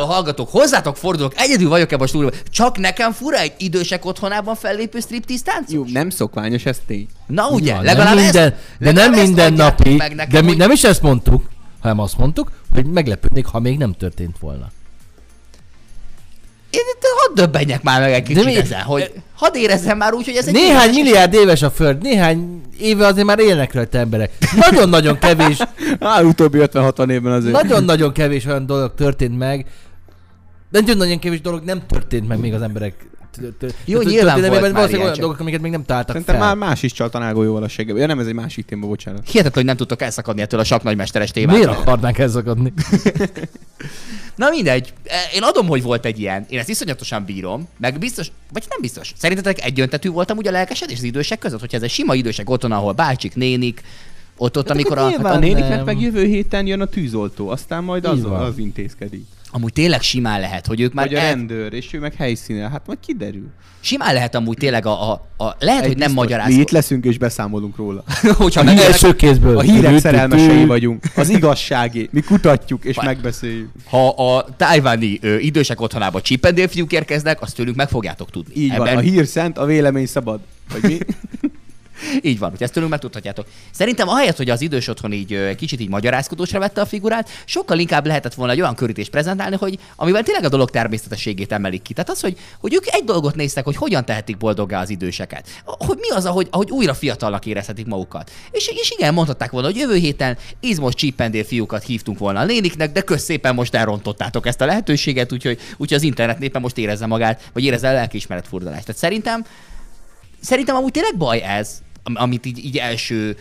a 0.00 0.04
hallgatók, 0.04 0.48
hozzátok 0.50 0.96
fordulok, 0.96 1.32
egyedül 1.36 1.68
vagyok 1.68 1.92
ebben 1.92 2.04
a 2.04 2.08
stúdióban. 2.08 2.38
Csak 2.50 2.78
nekem 2.78 3.12
fura 3.12 3.38
egy 3.38 3.52
idősek 3.58 4.04
otthonában 4.04 4.54
fellépő 4.54 5.00
táncos? 5.42 5.72
Jó, 5.74 5.84
nem 5.92 6.10
szokványos 6.10 6.64
ez 6.66 6.80
tény. 6.86 7.06
Na 7.26 7.48
ugye, 7.48 7.74
Ja, 7.74 7.80
legalább 7.80 8.14
nem 8.14 8.24
minden, 8.24 8.52
ezt, 8.52 8.54
de 8.78 8.92
nem 8.92 9.12
minden 9.12 9.52
napi, 9.52 9.94
meg 9.94 10.14
nekem, 10.14 10.32
de 10.32 10.40
mi, 10.40 10.46
hogy- 10.46 10.56
nem 10.56 10.70
is 10.70 10.84
ezt 10.84 11.02
mondtuk, 11.02 11.48
hanem 11.80 11.98
azt 11.98 12.18
mondtuk, 12.18 12.50
hogy 12.72 12.86
meglepődnék, 12.86 13.46
ha 13.46 13.58
még 13.60 13.78
nem 13.78 13.92
történt 13.92 14.38
volna. 14.38 14.70
Én 16.74 16.80
itt 16.94 17.02
hadd 17.16 17.34
döbbenjek 17.34 17.82
már 17.82 18.00
meg 18.00 18.12
egy 18.12 18.22
kicsit 18.22 18.44
mi- 18.44 18.56
ezen, 18.56 18.80
hogy 18.80 19.12
hadd 19.34 19.54
érezzem 19.56 19.96
már 19.96 20.12
úgy, 20.14 20.24
hogy 20.24 20.34
ez 20.36 20.46
egy 20.46 20.52
Néhány 20.52 20.70
érdekes- 20.70 20.94
milliárd 20.94 21.34
éves 21.34 21.62
a 21.62 21.70
Föld, 21.70 22.02
néhány 22.02 22.60
éve 22.78 23.06
azért 23.06 23.26
már 23.26 23.38
élnek 23.38 23.74
rajta 23.74 23.98
emberek. 23.98 24.30
Nagyon-nagyon 24.56 25.18
kevés, 25.18 25.58
Á, 26.00 26.22
utóbbi 26.22 26.58
50-60 26.62 27.10
évben 27.10 27.32
azért. 27.32 27.62
nagyon-nagyon 27.62 28.12
kevés 28.12 28.46
olyan 28.46 28.66
dolog 28.66 28.94
történt 28.94 29.38
meg, 29.38 29.66
de 30.70 30.80
nagyon-nagyon 30.80 31.18
kevés 31.18 31.40
dolog 31.40 31.64
nem 31.64 31.82
történt 31.86 32.28
meg 32.28 32.38
még 32.38 32.54
az 32.54 32.62
emberek 32.62 32.94
Jó, 33.84 34.00
nyilván 34.00 34.40
volt 34.40 34.50
már 34.50 34.60
valószínűleg 34.60 34.90
ilyen, 34.90 35.02
olyan 35.02 35.18
dolgok, 35.18 35.40
amiket 35.40 35.60
még 35.60 35.70
nem 35.70 35.84
találtak 35.84 36.10
Szerintem 36.10 36.36
fel. 36.36 36.44
már 36.46 36.56
más 36.68 36.82
is 36.82 36.92
csalt 36.92 37.14
a 37.14 37.18
nágójóval 37.18 37.62
a 37.62 37.68
seggebe. 37.68 37.98
Ja, 38.00 38.06
nem, 38.06 38.18
ez 38.18 38.26
egy 38.26 38.34
másik 38.34 38.66
téma, 38.66 38.86
bocsánat. 38.86 39.20
Hihetetlen, 39.24 39.52
hogy 39.54 39.64
nem 39.64 39.76
tudtok 39.76 40.02
elszakadni 40.02 40.42
ettől 40.42 40.60
a 40.60 40.64
saknagymesteres 40.64 41.30
témától. 41.30 41.58
Miért 41.64 41.78
akarnánk 41.78 42.18
elszakadni? 42.18 42.72
Na 44.36 44.48
mindegy, 44.48 44.92
E, 45.04 45.16
én 45.34 45.42
adom, 45.42 45.66
hogy 45.66 45.82
volt 45.82 46.04
egy 46.04 46.20
ilyen. 46.20 46.46
Én 46.48 46.58
ezt 46.58 46.68
iszonyatosan 46.68 47.24
bírom, 47.24 47.68
meg 47.78 47.98
biztos, 47.98 48.32
vagy 48.52 48.64
nem 48.68 48.80
biztos. 48.80 49.12
Szerintetek 49.16 49.64
egyöntetű 49.64 50.10
voltam 50.10 50.36
ugye 50.36 50.48
a 50.48 50.52
lelkesedés 50.52 50.96
az 50.96 51.02
idősek 51.02 51.38
között, 51.38 51.60
hogyha 51.60 51.76
ez 51.76 51.82
egy 51.82 51.90
sima 51.90 52.14
idősek 52.14 52.50
otthon, 52.50 52.72
ahol 52.72 52.92
bácsik, 52.92 53.34
nénik, 53.34 53.82
ott, 54.36 54.58
ott, 54.58 54.70
amikor 54.70 54.98
a... 54.98 55.10
Hát 55.10 55.24
a 55.24 55.38
néniknek 55.38 55.84
meg 55.84 56.00
jövő 56.00 56.24
héten 56.24 56.66
jön 56.66 56.80
a 56.80 56.86
tűzoltó, 56.86 57.48
aztán 57.48 57.84
majd 57.84 58.04
az, 58.04 58.24
az 58.24 58.58
intézkedik. 58.58 59.26
Amúgy 59.56 59.72
tényleg 59.72 60.00
simán 60.02 60.40
lehet, 60.40 60.66
hogy 60.66 60.80
ők 60.80 60.92
már 60.92 61.06
Vagy 61.06 61.14
a 61.14 61.20
el, 61.20 61.28
rendőr, 61.34 61.72
és 61.72 61.92
ő 61.92 61.98
meg 61.98 62.14
helyszínen. 62.14 62.70
Hát 62.70 62.86
majd 62.86 62.98
kiderül. 63.06 63.46
simán 63.80 64.14
lehet 64.14 64.34
amúgy 64.34 64.56
tényleg 64.56 64.86
a, 64.86 65.10
a, 65.12 65.26
a 65.36 65.54
lehet, 65.58 65.82
Egy 65.82 65.86
hogy 65.88 65.96
nem 65.96 66.06
biztos, 66.06 66.12
magyaráz. 66.14 66.48
Mi 66.54 66.60
itt 66.60 66.70
leszünk 66.70 67.04
és 67.04 67.18
beszámolunk 67.18 67.76
róla. 67.76 68.04
hogyha 68.36 68.60
A 68.60 68.64
meg 68.64 68.78
első 68.78 69.16
kézből. 69.16 69.58
A 69.58 69.60
hírek 69.60 69.98
szerelmesei 69.98 70.64
vagyunk. 70.64 71.04
Az 71.16 71.28
igazságé. 71.28 72.08
Mi 72.12 72.20
kutatjuk 72.20 72.84
és 72.84 72.96
Vagy- 72.96 73.04
megbeszéljük. 73.04 73.68
ha 73.88 74.08
a 74.08 74.46
tájváni 74.56 75.18
ö, 75.22 75.36
idősek 75.38 75.80
otthonába 75.80 76.20
csipendél 76.20 76.68
fiúk 76.68 76.92
érkeznek, 76.92 77.40
azt 77.42 77.54
tőlük 77.56 77.74
meg 77.74 77.88
fogjátok 77.88 78.30
tudni. 78.30 78.54
Így 78.56 78.76
van. 78.76 78.86
A 78.96 79.00
hír 79.00 79.26
szent, 79.26 79.58
a 79.58 79.64
vélemény 79.64 80.06
szabad. 80.06 80.40
Vagy 80.72 80.82
mi? 80.82 80.98
Így 82.22 82.38
van, 82.38 82.50
hogy 82.50 82.62
ezt 82.62 82.72
tőlünk 82.72 82.92
megtudhatjátok. 82.92 83.46
Szerintem 83.70 84.08
ahelyett, 84.08 84.36
hogy 84.36 84.50
az 84.50 84.60
idős 84.60 84.88
otthon 84.88 85.12
így 85.12 85.54
kicsit 85.56 85.80
így 85.80 85.88
magyarázkodósra 85.88 86.58
vette 86.58 86.80
a 86.80 86.86
figurát, 86.86 87.28
sokkal 87.44 87.78
inkább 87.78 88.06
lehetett 88.06 88.34
volna 88.34 88.52
egy 88.52 88.60
olyan 88.60 88.74
körítést 88.74 89.10
prezentálni, 89.10 89.56
hogy 89.56 89.78
amivel 89.96 90.22
tényleg 90.22 90.44
a 90.44 90.48
dolog 90.48 90.70
természetességét 90.70 91.52
emelik 91.52 91.82
ki. 91.82 91.92
Tehát 91.92 92.10
az, 92.10 92.20
hogy, 92.20 92.38
hogy 92.58 92.74
ők 92.74 92.86
egy 92.86 93.04
dolgot 93.04 93.34
néztek, 93.34 93.64
hogy 93.64 93.76
hogyan 93.76 94.04
tehetik 94.04 94.36
boldoggá 94.36 94.80
az 94.80 94.90
időseket. 94.90 95.48
Hogy 95.64 95.98
mi 96.00 96.08
az, 96.08 96.24
ahogy, 96.24 96.48
ahogy 96.50 96.70
újra 96.70 96.94
fiatalnak 96.94 97.46
érezhetik 97.46 97.86
magukat. 97.86 98.30
És, 98.50 98.68
és 98.68 98.90
igen, 98.90 99.14
mondhatták 99.14 99.50
volna, 99.50 99.66
hogy 99.66 99.76
jövő 99.76 99.94
héten 99.94 100.38
izmos 100.60 100.94
csípendél 100.94 101.44
fiúkat 101.44 101.84
hívtunk 101.84 102.18
volna 102.18 102.40
a 102.40 102.44
néniknek, 102.44 102.92
de 102.92 103.00
kösz 103.00 103.22
szépen 103.22 103.54
most 103.54 103.74
elrontottátok 103.74 104.46
ezt 104.46 104.60
a 104.60 104.66
lehetőséget, 104.66 105.32
úgyhogy, 105.32 105.58
úgyhogy 105.76 105.96
az 105.96 106.02
internet 106.02 106.38
népen 106.38 106.60
most 106.60 106.78
érezze 106.78 107.06
magát, 107.06 107.50
vagy 107.52 107.64
érezze 107.64 107.88
a 107.88 107.92
lelkiismeret 107.92 108.48
furdalást. 108.48 108.84
Tehát 108.84 109.00
szerintem 109.00 109.44
Szerintem 110.44 110.76
amúgy 110.76 110.90
tényleg 110.90 111.16
baj 111.16 111.40
ez, 111.42 111.82
am- 112.02 112.16
amit 112.16 112.46
így, 112.46 112.64
így 112.64 112.76
első 112.76 113.36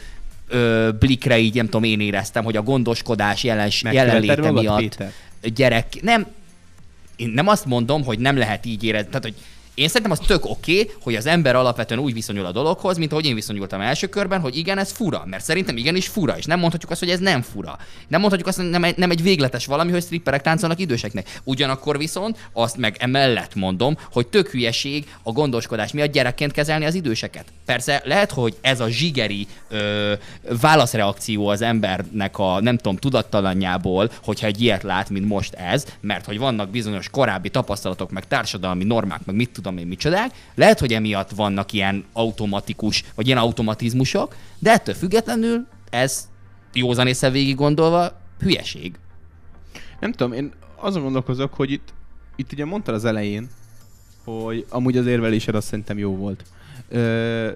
ö, 0.47 0.89
blikre 0.99 1.37
így 1.39 1.55
nem 1.55 1.65
tudom 1.65 1.83
én 1.83 1.99
éreztem, 1.99 2.43
hogy 2.43 2.57
a 2.57 2.61
gondoskodás 2.61 3.43
jelens, 3.43 3.83
jelenléte 3.83 4.51
miatt 4.51 4.77
Péter? 4.79 5.11
gyerek, 5.53 6.01
nem, 6.01 6.27
én 7.15 7.29
nem 7.29 7.47
azt 7.47 7.65
mondom, 7.65 8.03
hogy 8.03 8.19
nem 8.19 8.37
lehet 8.37 8.65
így 8.65 8.83
érezni, 8.83 9.07
tehát 9.07 9.23
hogy 9.23 9.35
én 9.75 9.87
szerintem 9.87 10.11
az 10.11 10.19
tök 10.19 10.45
oké, 10.45 10.81
okay, 10.81 10.93
hogy 11.01 11.15
az 11.15 11.25
ember 11.25 11.55
alapvetően 11.55 11.99
úgy 11.99 12.13
viszonyul 12.13 12.45
a 12.45 12.51
dologhoz, 12.51 12.97
mint 12.97 13.11
ahogy 13.11 13.25
én 13.25 13.35
viszonyultam 13.35 13.81
első 13.81 14.07
körben, 14.07 14.39
hogy 14.39 14.57
igen, 14.57 14.77
ez 14.77 14.91
fura, 14.91 15.23
mert 15.25 15.43
szerintem 15.43 15.77
igenis 15.77 16.07
fura, 16.07 16.37
és 16.37 16.45
nem 16.45 16.59
mondhatjuk 16.59 16.91
azt, 16.91 16.99
hogy 16.99 17.09
ez 17.09 17.19
nem 17.19 17.41
fura. 17.41 17.77
Nem 18.07 18.19
mondhatjuk 18.19 18.49
azt, 18.49 18.57
hogy 18.57 18.69
nem 18.69 18.83
egy, 18.83 18.97
nem 18.97 19.11
egy 19.11 19.21
végletes 19.21 19.65
valami, 19.65 19.91
hogy 19.91 20.03
stripperek 20.03 20.41
táncolnak 20.41 20.79
időseknek. 20.79 21.39
Ugyanakkor 21.43 21.97
viszont 21.97 22.49
azt 22.53 22.77
meg 22.77 22.95
emellett 22.99 23.55
mondom, 23.55 23.97
hogy 24.11 24.27
tök 24.27 24.49
hülyeség 24.49 25.15
a 25.23 25.31
gondoskodás 25.31 25.91
miatt 25.91 26.11
gyerekként 26.11 26.51
kezelni 26.51 26.85
az 26.85 26.93
időseket. 26.93 27.45
Persze 27.65 28.01
lehet, 28.05 28.31
hogy 28.31 28.55
ez 28.61 28.79
a 28.79 28.89
zsigeri 28.89 29.47
ö, 29.69 30.13
válaszreakció 30.61 31.47
az 31.47 31.61
embernek 31.61 32.39
a 32.39 32.61
nem 32.61 32.77
tudom 32.77 32.97
tudattalanjából, 32.97 34.11
hogyha 34.23 34.47
egy 34.47 34.61
ilyet 34.61 34.83
lát, 34.83 35.09
mint 35.09 35.27
most 35.27 35.53
ez, 35.53 35.85
mert 36.01 36.25
hogy 36.25 36.37
vannak 36.37 36.69
bizonyos 36.69 37.09
korábbi 37.09 37.49
tapasztalatok, 37.49 38.11
meg 38.11 38.27
társadalmi 38.27 38.83
normák, 38.83 39.25
meg 39.25 39.35
mit 39.35 39.49
tudom 39.63 39.77
én 39.77 39.87
micsodák. 39.87 40.31
Lehet, 40.55 40.79
hogy 40.79 40.93
emiatt 40.93 41.29
vannak 41.29 41.71
ilyen 41.71 42.03
automatikus, 42.13 43.03
vagy 43.15 43.25
ilyen 43.25 43.37
automatizmusok, 43.37 44.35
de 44.59 44.71
ettől 44.71 44.95
függetlenül 44.95 45.67
ez 45.89 46.27
józan 46.73 47.07
észre 47.07 47.29
végig 47.29 47.55
gondolva 47.55 48.19
hülyeség. 48.39 48.95
Nem 49.99 50.11
tudom, 50.11 50.33
én 50.33 50.51
azon 50.75 51.03
gondolkozok, 51.03 51.53
hogy 51.53 51.71
itt, 51.71 51.93
itt 52.35 52.51
ugye 52.51 52.65
mondtad 52.65 52.95
az 52.95 53.05
elején, 53.05 53.49
hogy 54.23 54.65
amúgy 54.69 54.97
az 54.97 55.05
érvelésed 55.05 55.55
azt 55.55 55.67
szerintem 55.67 55.97
jó 55.97 56.15
volt. 56.15 56.43
Ö, 56.89 57.51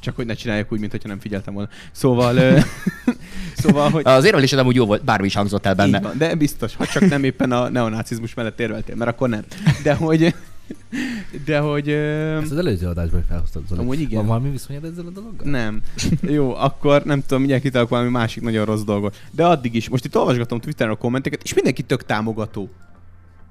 csak 0.00 0.16
hogy 0.16 0.26
ne 0.26 0.34
csinálják 0.34 0.72
úgy, 0.72 0.80
mintha 0.80 1.08
nem 1.08 1.20
figyeltem 1.20 1.54
volna. 1.54 1.68
Szóval, 1.92 2.36
ö, 2.36 2.58
szóval 3.62 3.90
hogy... 3.90 4.02
Az 4.06 4.24
érvelésed 4.24 4.58
amúgy 4.58 4.74
jó 4.74 4.86
volt, 4.86 5.04
bármi 5.04 5.26
is 5.26 5.34
hangzott 5.34 5.66
el 5.66 5.74
benne. 5.74 5.96
Így 5.96 6.02
van, 6.02 6.18
de 6.18 6.34
biztos, 6.34 6.76
ha 6.76 6.86
csak 6.86 7.08
nem 7.08 7.24
éppen 7.24 7.52
a 7.52 7.68
neonácizmus 7.68 8.34
mellett 8.34 8.60
érveltél, 8.60 8.94
mert 8.94 9.10
akkor 9.10 9.28
nem. 9.28 9.44
De 9.82 9.94
hogy... 9.94 10.34
De 11.46 11.58
hogy... 11.58 11.88
ö, 11.88 12.38
Ezt 12.40 12.50
az 12.50 12.58
előző 12.58 12.86
adásban 12.86 13.24
felhoztad, 13.28 13.62
Zoli. 13.68 13.80
Amúgy 13.80 14.00
igen. 14.00 14.18
Van 14.18 14.26
valami 14.26 14.50
viszonyod 14.50 14.84
ezzel 14.84 15.06
a 15.06 15.10
dologgal? 15.10 15.50
Nem. 15.50 15.82
Jó, 16.20 16.54
akkor 16.54 17.02
nem 17.02 17.20
tudom, 17.20 17.38
mindjárt 17.38 17.62
kitalálok 17.62 17.90
valami 17.90 18.08
másik 18.08 18.42
nagyon 18.42 18.64
rossz 18.64 18.82
dolgot. 18.82 19.16
De 19.30 19.46
addig 19.46 19.74
is. 19.74 19.88
Most 19.88 20.04
itt 20.04 20.16
olvasgatom 20.16 20.60
Twitteren 20.60 20.92
a 20.92 20.96
kommenteket, 20.96 21.42
és 21.42 21.54
mindenki 21.54 21.82
tök 21.82 22.04
támogató. 22.04 22.68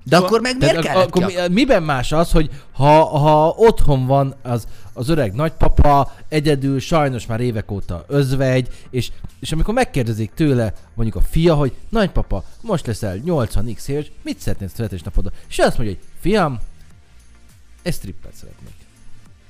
De 0.03 0.17
akkor 0.17 0.41
meg 0.41 0.57
miért 0.59 0.79
kellett 0.79 1.07
akkor 1.07 1.25
ki? 1.25 1.35
mi, 1.35 1.53
miben 1.53 1.83
más 1.83 2.11
az, 2.11 2.31
hogy 2.31 2.49
ha, 2.71 3.03
ha 3.05 3.53
otthon 3.57 4.05
van 4.05 4.35
az, 4.41 4.67
az 4.93 5.09
öreg 5.09 5.33
nagypapa, 5.33 6.11
egyedül, 6.27 6.79
sajnos 6.79 7.25
már 7.25 7.39
évek 7.39 7.71
óta 7.71 8.03
özvegy, 8.07 8.67
és, 8.89 9.11
és 9.39 9.51
amikor 9.51 9.73
megkérdezik 9.73 10.31
tőle 10.35 10.73
mondjuk 10.93 11.23
a 11.23 11.27
fia, 11.29 11.55
hogy 11.55 11.73
nagypapa, 11.89 12.43
most 12.61 12.85
leszel 12.87 13.17
80x 13.25 13.87
éves, 13.87 14.11
mit 14.23 14.39
szeretnél 14.39 14.67
születésnapodra? 14.67 15.31
És 15.49 15.59
ő 15.59 15.63
azt 15.63 15.77
mondja, 15.77 15.95
hogy 15.95 16.05
fiam, 16.19 16.59
egy 17.81 17.93
strippet 17.93 18.33
szeretnék. 18.33 18.73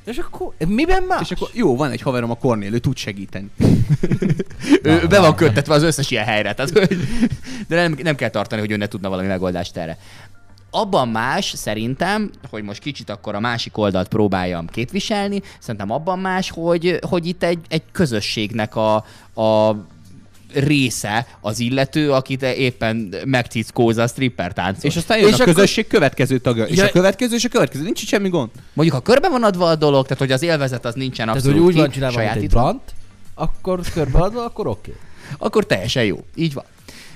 És 0.06 0.18
akkor 0.18 0.54
miben 0.68 1.04
más? 1.04 1.22
És 1.22 1.32
akkor 1.32 1.50
jó, 1.54 1.76
van 1.76 1.92
egy 1.92 2.02
haverom 2.02 2.32
a 2.32 2.36
Kornél, 2.36 2.74
ő 2.74 2.80
tud 2.80 2.98
segíteni. 2.98 3.50
Ő 4.84 5.08
be 5.08 5.20
van 5.20 5.36
köttetve 5.36 5.74
az 5.74 5.84
összes 5.84 6.12
ilyen 6.12 6.26
helyre. 6.26 6.54
Tehát, 6.54 6.88
de 7.68 7.76
nem, 7.76 7.98
nem 8.04 8.16
kell 8.16 8.30
tartani, 8.30 8.62
hogy 8.62 8.72
ő 8.72 8.78
ne 8.78 8.88
tudna 8.88 9.10
valami 9.10 9.28
megoldást 9.28 9.78
erre. 9.78 9.98
Abban 10.72 11.08
más 11.08 11.54
szerintem, 11.56 12.32
hogy 12.50 12.64
most 12.64 12.82
kicsit 12.82 13.10
akkor 13.10 13.36
a 13.36 13.40
másik 13.40 13.78
oldalt 13.78 14.08
próbáljam 14.08 14.68
képviselni, 14.68 15.42
szerintem 15.60 15.92
abban 15.92 16.20
más, 16.20 16.50
hogy, 16.50 17.00
hogy 17.02 17.26
itt 17.26 17.44
egy, 17.44 17.60
egy 17.68 17.84
közösségnek 17.92 18.76
a, 18.76 18.96
a 19.42 19.76
része 20.54 21.28
az 21.42 21.60
illető, 21.60 22.12
akit 22.12 22.42
éppen 22.42 23.16
megcickózza 23.26 24.02
a 24.02 24.08
stripper 24.08 24.54
táncos. 24.54 24.84
És 24.84 24.96
aztán 24.96 25.18
jön 25.18 25.28
És 25.28 25.34
a 25.34 25.42
akkor- 25.42 25.54
közösség 25.54 25.88
következő 25.88 26.38
tagja. 26.38 26.64
És 26.66 26.78
Ja- 26.78 26.86
a 26.86 26.92
következő, 26.92 27.36
és 27.36 27.44
a 27.44 27.50
következő. 27.50 27.84
Nincs 27.84 28.02
itt 28.02 28.08
semmi 28.08 28.30
gond. 28.30 28.50
Mondjuk, 28.74 28.98
ha 28.98 29.04
körbe 29.04 29.30
van 29.30 29.44
adva 29.44 29.66
a 29.70 29.76
dolog, 29.76 30.04
tehát 30.04 30.18
hogy 30.20 30.32
az 30.32 30.42
élvezet 30.42 30.86
az 30.86 30.94
nincsen 30.94 31.26
Tehát, 31.26 31.36
abszolút 31.42 31.58
hogy 31.58 31.68
úgy 31.68 31.74
ki, 31.74 31.80
van 31.80 31.90
csinálva, 31.90 32.20
mint 32.20 32.36
egy 32.36 32.50
blant, 32.50 32.82
akkor 33.34 33.80
körbeadva, 33.94 34.44
akkor 34.44 34.68
oké. 34.68 34.92
Okay. 34.92 35.48
akkor 35.48 35.66
teljesen 35.66 36.04
jó. 36.04 36.26
Így 36.36 36.54
van. 36.54 36.64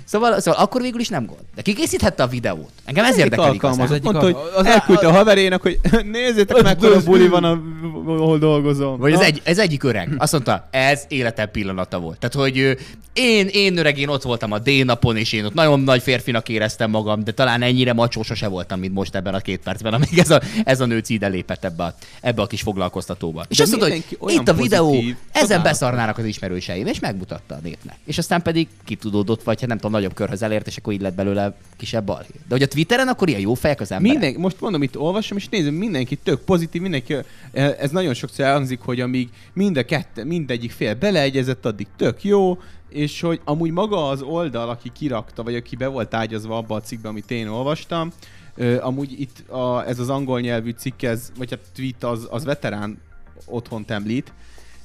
Szóval, 0.05 0.39
szóval 0.39 0.61
akkor 0.63 0.81
végül 0.81 0.99
is 0.99 1.07
nem 1.09 1.25
gond. 1.25 1.39
De 1.55 1.61
ki 1.61 1.73
készíthette 1.73 2.23
a 2.23 2.27
videót? 2.27 2.71
Engem 2.85 3.03
ez 3.05 3.11
Egyik 3.11 3.23
érdekel 3.23 3.53
igazán. 3.53 3.85
igazán. 3.85 3.99
Mondta, 4.03 4.23
hogy 4.23 4.35
Az- 4.55 4.65
elküldte 4.65 5.07
a 5.07 5.11
haverének, 5.11 5.61
hogy 5.61 5.79
nézzétek 6.11 6.61
meg, 6.61 6.83
a 6.83 7.03
buli 7.03 7.27
van, 7.27 7.43
a, 7.43 7.61
ahol 8.05 8.37
dolgozom. 8.37 8.97
Vagy 8.99 9.13
ez, 9.13 9.19
egy, 9.19 9.41
ez 9.43 9.59
egyik 9.59 9.83
öreg. 9.83 10.15
Azt 10.17 10.31
mondta, 10.31 10.67
ez 10.71 11.03
életem 11.07 11.51
pillanata 11.51 11.99
volt. 11.99 12.17
Tehát, 12.19 12.35
hogy 12.35 12.77
én, 13.13 13.47
én 13.51 13.77
öreg, 13.77 13.97
én 13.97 14.07
ott 14.07 14.21
voltam 14.21 14.51
a 14.51 14.59
D-napon, 14.59 15.17
és 15.17 15.33
én 15.33 15.45
ott 15.45 15.53
nagyon 15.53 15.79
nagy 15.79 16.01
férfinak 16.01 16.49
éreztem 16.49 16.89
magam, 16.89 17.23
de 17.23 17.31
talán 17.31 17.61
ennyire 17.61 17.93
macsó 17.93 18.23
sose 18.23 18.47
voltam, 18.47 18.79
mint 18.79 18.93
most 18.93 19.15
ebben 19.15 19.33
a 19.33 19.39
két 19.39 19.59
percben, 19.59 19.93
amíg 19.93 20.19
ez 20.19 20.29
a, 20.29 20.41
ez 20.63 20.79
a 20.79 20.85
nő 20.85 21.01
ide 21.07 21.27
lépett 21.27 21.63
ebbe 21.65 21.83
a, 21.83 21.95
ebbe 22.21 22.41
a 22.41 22.47
kis 22.47 22.61
foglalkoztatóba. 22.61 23.45
És 23.49 23.57
De 23.57 23.63
azt 23.63 23.77
mondta, 23.77 24.01
hogy 24.19 24.33
itt 24.33 24.47
a 24.47 24.53
videó, 24.53 24.89
pozitív, 24.89 25.15
ezen 25.31 25.61
beszarnának 25.63 26.17
az 26.17 26.25
ismerőseim, 26.25 26.87
és 26.87 26.99
megmutatta 26.99 27.55
a 27.55 27.59
népnek. 27.63 27.95
És 28.05 28.17
aztán 28.17 28.41
pedig 28.41 28.67
kitudódott, 28.85 29.43
vagy 29.43 29.59
hát 29.59 29.69
nem 29.69 29.77
tudom, 29.77 29.91
nagyobb 29.93 30.13
körhöz 30.13 30.41
elért, 30.41 30.67
és 30.67 30.77
akkor 30.77 30.93
így 30.93 31.01
lett 31.01 31.15
belőle 31.15 31.57
kisebb 31.77 32.05
balhé. 32.05 32.31
De 32.31 32.55
hogy 32.55 32.61
a 32.61 32.67
Twitteren 32.67 33.07
akkor 33.07 33.29
ilyen 33.29 33.39
jó 33.39 33.53
fejek 33.53 33.81
az 33.81 33.91
emberek. 33.91 34.21
Minden, 34.21 34.41
most 34.41 34.61
mondom, 34.61 34.83
itt 34.83 34.97
olvasom, 34.97 35.37
és 35.37 35.49
nézem, 35.49 35.73
mindenki 35.73 36.15
tök 36.15 36.41
pozitív, 36.41 36.81
mindenki, 36.81 37.15
ez 37.51 37.91
nagyon 37.91 38.13
sokszor 38.13 38.45
elhangzik, 38.45 38.79
hogy 38.79 38.99
amíg 39.01 39.29
mind 39.53 39.77
a 39.77 39.85
kette, 39.85 40.23
mindegyik 40.23 40.71
fél 40.71 40.95
beleegyezett, 40.95 41.65
addig 41.65 41.87
tök 41.97 42.23
jó, 42.23 42.57
és 42.89 43.21
hogy 43.21 43.41
amúgy 43.43 43.71
maga 43.71 44.07
az 44.07 44.21
oldal, 44.21 44.69
aki 44.69 44.91
kirakta, 44.93 45.43
vagy 45.43 45.55
aki 45.55 45.75
be 45.75 45.87
volt 45.87 46.13
ágyazva 46.13 46.57
abba 46.57 46.75
a 46.75 46.81
cikkbe, 46.81 47.07
amit 47.07 47.31
én 47.31 47.47
olvastam, 47.47 48.11
ö, 48.55 48.81
amúgy 48.81 49.19
itt 49.21 49.49
a, 49.49 49.87
ez 49.87 49.99
az 49.99 50.09
angol 50.09 50.39
nyelvű 50.39 50.69
cikk, 50.69 51.01
ez, 51.01 51.31
vagy 51.37 51.49
hát 51.49 51.59
tweet 51.75 52.03
az, 52.03 52.27
az 52.29 52.43
veterán 52.43 53.01
otthon 53.45 53.83
említ, 53.87 54.33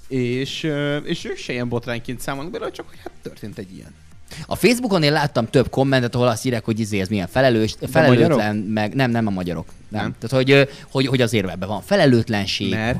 és, 0.08 0.72
és 1.04 1.24
ők 1.24 1.36
se 1.36 1.52
ilyen 1.52 1.68
botrányként 1.68 2.20
számolnak 2.20 2.52
bele, 2.52 2.70
csak 2.70 2.88
hogy 2.88 2.98
hát 2.98 3.12
történt 3.22 3.58
egy 3.58 3.74
ilyen. 3.74 3.94
A 4.46 4.56
Facebookon 4.56 5.02
én 5.02 5.12
láttam 5.12 5.46
több 5.50 5.70
kommentet, 5.70 6.14
ahol 6.14 6.28
azt 6.28 6.46
írják, 6.46 6.64
hogy 6.64 6.80
izé 6.80 7.00
ez 7.00 7.08
milyen 7.08 7.28
felelős, 7.28 7.76
felelőtlen, 7.90 8.56
meg 8.56 8.94
nem, 8.94 9.10
nem 9.10 9.26
a 9.26 9.30
magyarok. 9.30 9.66
Nem. 9.88 10.02
nem. 10.02 10.14
Tehát, 10.20 10.46
hogy, 10.46 10.68
hogy, 10.90 11.06
hogy 11.06 11.20
azért 11.20 11.48
ebben 11.48 11.68
van 11.68 11.82
felelőtlenség. 11.82 12.70
Mert 12.70 12.98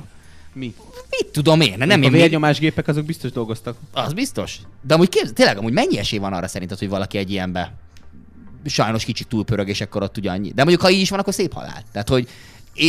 mi? 0.53 0.75
Mit 1.11 1.29
tudom 1.33 1.61
én? 1.61 1.75
Nem, 1.77 1.89
Nem, 1.89 2.01
a 2.01 2.05
én, 2.05 2.11
vérnyomásgépek 2.11 2.89
azok 2.89 3.05
biztos 3.05 3.31
dolgoztak. 3.31 3.77
az 3.93 4.13
biztos. 4.13 4.59
De 4.83 4.95
amúgy 4.95 5.09
képzel, 5.09 5.33
tényleg, 5.33 5.59
amúgy 5.59 5.73
mennyi 5.73 5.99
esély 5.99 6.19
van 6.19 6.33
arra 6.33 6.49
szerinted, 6.49 6.79
hogy 6.79 6.89
valaki 6.89 7.19
egy 7.19 7.31
ilyenbe 7.31 7.73
sajnos 8.65 9.05
kicsit 9.05 9.29
túlpörög, 9.29 9.69
és 9.69 9.81
akkor 9.81 10.03
ott 10.03 10.17
ugyannyi. 10.17 10.53
De 10.55 10.63
mondjuk, 10.63 10.81
ha 10.81 10.91
így 10.91 11.01
is 11.01 11.11
van, 11.11 11.19
akkor 11.19 11.35
szép 11.35 11.53
halál. 11.53 11.83
Tehát, 11.93 12.09
hogy 12.09 12.29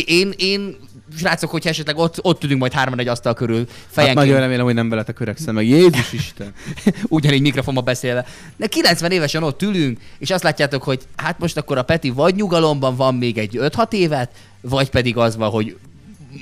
én, 0.06 0.32
én, 0.36 0.76
srácok, 1.16 1.50
hogyha 1.50 1.68
esetleg 1.68 1.96
ott, 1.96 2.18
ott 2.22 2.44
ülünk 2.44 2.60
majd 2.60 2.72
hárman 2.72 2.98
egy 2.98 3.08
asztal 3.08 3.34
körül, 3.34 3.58
Hát 3.58 3.76
fejenként, 3.88 4.26
nagyon 4.26 4.40
remélem, 4.40 4.64
hogy 4.64 4.74
nem 4.74 4.88
veletek 4.88 5.20
öregszem 5.20 5.54
meg. 5.54 5.68
Jézus 5.68 6.12
Isten! 6.12 6.52
ugyanígy 7.08 7.40
mikrofonba 7.40 7.80
beszélve. 7.80 8.26
De 8.56 8.66
90 8.66 9.10
évesen 9.10 9.42
ott 9.42 9.62
ülünk, 9.62 10.00
és 10.18 10.30
azt 10.30 10.42
látjátok, 10.42 10.82
hogy 10.82 11.00
hát 11.16 11.38
most 11.38 11.56
akkor 11.56 11.78
a 11.78 11.82
Peti 11.82 12.10
vagy 12.10 12.34
nyugalomban 12.34 12.96
van 12.96 13.14
még 13.14 13.38
egy 13.38 13.58
5-6 13.60 13.92
évet, 13.92 14.30
vagy 14.60 14.90
pedig 14.90 15.16
az 15.16 15.36
van, 15.36 15.50
hogy 15.50 15.76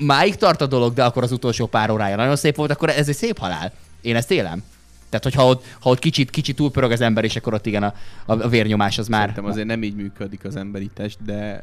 máig 0.00 0.34
tart 0.34 0.60
a 0.60 0.66
dolog, 0.66 0.94
de 0.94 1.04
akkor 1.04 1.22
az 1.22 1.32
utolsó 1.32 1.66
pár 1.66 1.90
órája 1.90 2.16
nagyon 2.16 2.36
szép 2.36 2.56
volt, 2.56 2.70
akkor 2.70 2.88
ez 2.88 3.08
egy 3.08 3.16
szép 3.16 3.38
halál. 3.38 3.72
Én 4.00 4.16
ezt 4.16 4.30
élem. 4.30 4.62
Tehát, 5.08 5.24
hogyha 5.24 5.46
ott, 5.46 5.64
ha 5.80 5.90
ott 5.90 5.98
kicsit, 5.98 6.30
kicsit 6.30 6.56
túlpörög 6.56 6.90
az 6.90 7.00
ember, 7.00 7.24
és 7.24 7.36
akkor 7.36 7.54
ott 7.54 7.66
igen 7.66 7.82
a, 7.82 7.94
a, 8.26 8.42
a 8.42 8.48
vérnyomás 8.48 8.98
az 8.98 9.08
már... 9.08 9.20
Szerintem 9.20 9.44
azért 9.44 9.66
nem 9.66 9.82
így 9.82 9.94
működik 9.94 10.44
az 10.44 10.56
emberi 10.56 10.90
test, 10.94 11.18
de 11.24 11.62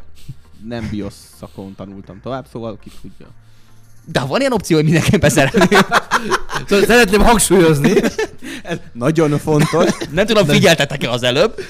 nem 0.64 0.88
biosz 0.92 1.34
szakon 1.40 1.76
tanultam 1.76 2.20
tovább, 2.22 2.46
szóval 2.52 2.80
ki 2.80 2.92
tudja. 3.02 3.28
De 4.06 4.20
van 4.20 4.40
ilyen 4.40 4.52
opció, 4.52 4.76
hogy 4.76 4.86
mindenképpen 4.86 5.30
szeretném. 5.30 5.82
Szóval 6.68 6.86
szeretném 6.86 7.22
hangsúlyozni, 7.22 7.94
Ez 8.64 8.78
nagyon 8.94 9.38
fontos. 9.38 9.90
Nem 10.12 10.26
tudom, 10.26 10.46
figyeltetek-e 10.46 11.10
az 11.10 11.24
előbb? 11.24 11.62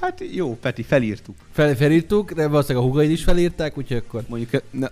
Hát 0.00 0.22
jó, 0.32 0.56
Peti, 0.56 0.82
felírtuk. 0.82 1.36
fel, 1.52 1.76
felírtuk, 1.76 2.32
de 2.32 2.46
valószínűleg 2.46 2.86
a 2.86 2.88
hugaid 2.88 3.10
is 3.10 3.22
felírták, 3.22 3.78
úgyhogy 3.78 3.96
akkor... 3.96 4.22
Mondjuk, 4.28 4.62
ne, 4.70 4.86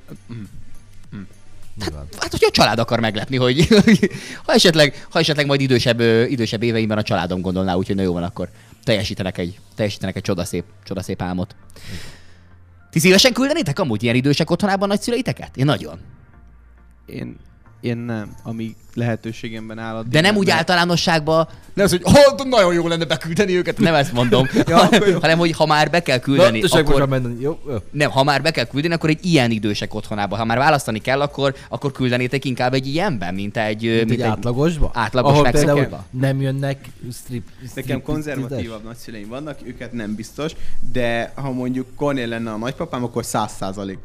mm. 1.76 1.86
nyilván. 1.86 2.06
Hát, 2.18 2.30
hogy 2.30 2.44
a 2.44 2.50
család 2.50 2.78
akar 2.78 3.00
meglepni, 3.00 3.36
hogy 3.36 3.68
ha 4.46 4.52
esetleg, 4.52 5.06
ha 5.10 5.18
esetleg 5.18 5.46
majd 5.46 5.60
idősebb, 5.60 6.00
idősebb 6.30 6.62
éveimben 6.62 6.98
a 6.98 7.02
családom 7.02 7.40
gondolná, 7.40 7.74
úgyhogy 7.74 7.96
na 7.96 8.02
jó 8.02 8.12
van, 8.12 8.22
akkor 8.22 8.48
teljesítenek 8.84 9.38
egy, 9.38 9.58
teljesítenek 9.74 10.16
egy 10.16 10.22
csodaszép, 10.22 10.64
csodaszép 10.84 11.22
álmot. 11.22 11.56
Ti 12.90 12.98
szívesen 12.98 13.32
küldenétek 13.32 13.78
amúgy 13.78 14.02
ilyen 14.02 14.14
idősek 14.14 14.50
otthonában 14.50 14.88
nagyszüleiteket? 14.88 15.56
Én 15.56 15.64
nagyon. 15.64 15.98
én, 17.06 17.36
én 17.80 17.96
nem, 17.96 18.34
amíg 18.42 18.74
lehetőségemben 18.94 19.78
áll. 19.78 20.04
De 20.10 20.20
nem 20.20 20.36
úgy 20.36 20.50
általánosságban, 20.50 21.48
nem 21.74 21.84
az, 21.84 21.90
hogy 21.90 22.02
oh, 22.04 22.46
nagyon 22.46 22.74
jó 22.74 22.88
lenne 22.88 23.04
beküldeni 23.04 23.56
őket, 23.56 23.78
nem 23.78 23.94
ezt 23.94 24.12
mondom, 24.12 24.46
Ja, 24.66 24.88
hanem 25.20 25.38
hogy 25.38 25.52
ha 25.52 25.66
már 25.66 25.90
be 25.90 26.02
kell 26.02 26.18
küldeni, 26.18 26.60
Na, 26.60 26.78
akkor... 26.78 27.08
menni. 27.08 27.40
Jó, 27.40 27.58
jó. 27.68 27.76
nem, 27.90 28.10
ha 28.10 28.24
már 28.24 28.42
be 28.42 28.50
kell 28.50 28.64
küldeni, 28.64 28.94
akkor 28.94 29.10
egy 29.10 29.24
ilyen 29.24 29.50
idősek 29.50 29.94
otthonába. 29.94 30.36
Ha 30.36 30.44
már 30.44 30.58
választani 30.58 30.98
kell, 30.98 31.20
akkor, 31.20 31.54
akkor 31.68 31.92
küldenétek 31.92 32.44
inkább 32.44 32.74
egy 32.74 32.86
ilyenben, 32.86 33.34
mint 33.34 33.56
egy, 33.56 33.82
mint 33.82 34.08
Mint 34.08 34.20
egy 34.20 34.26
átlagosba? 34.26 34.90
átlagos 34.94 35.32
Ahol 35.32 35.50
például 35.50 35.88
nem 36.10 36.40
jönnek 36.40 36.78
strip, 37.12 37.48
strip 37.68 37.74
Nekem 37.74 38.02
konzervatívabb 38.02 38.84
nagyszüleim 38.84 39.28
vannak, 39.28 39.58
őket 39.64 39.92
nem 39.92 40.14
biztos, 40.14 40.52
de 40.92 41.32
ha 41.34 41.52
mondjuk 41.52 41.86
Cornél 41.96 42.26
lenne 42.26 42.50
a 42.52 42.56
nagypapám, 42.56 43.04
akkor 43.04 43.24
száz 43.24 43.52
százalék. 43.52 43.98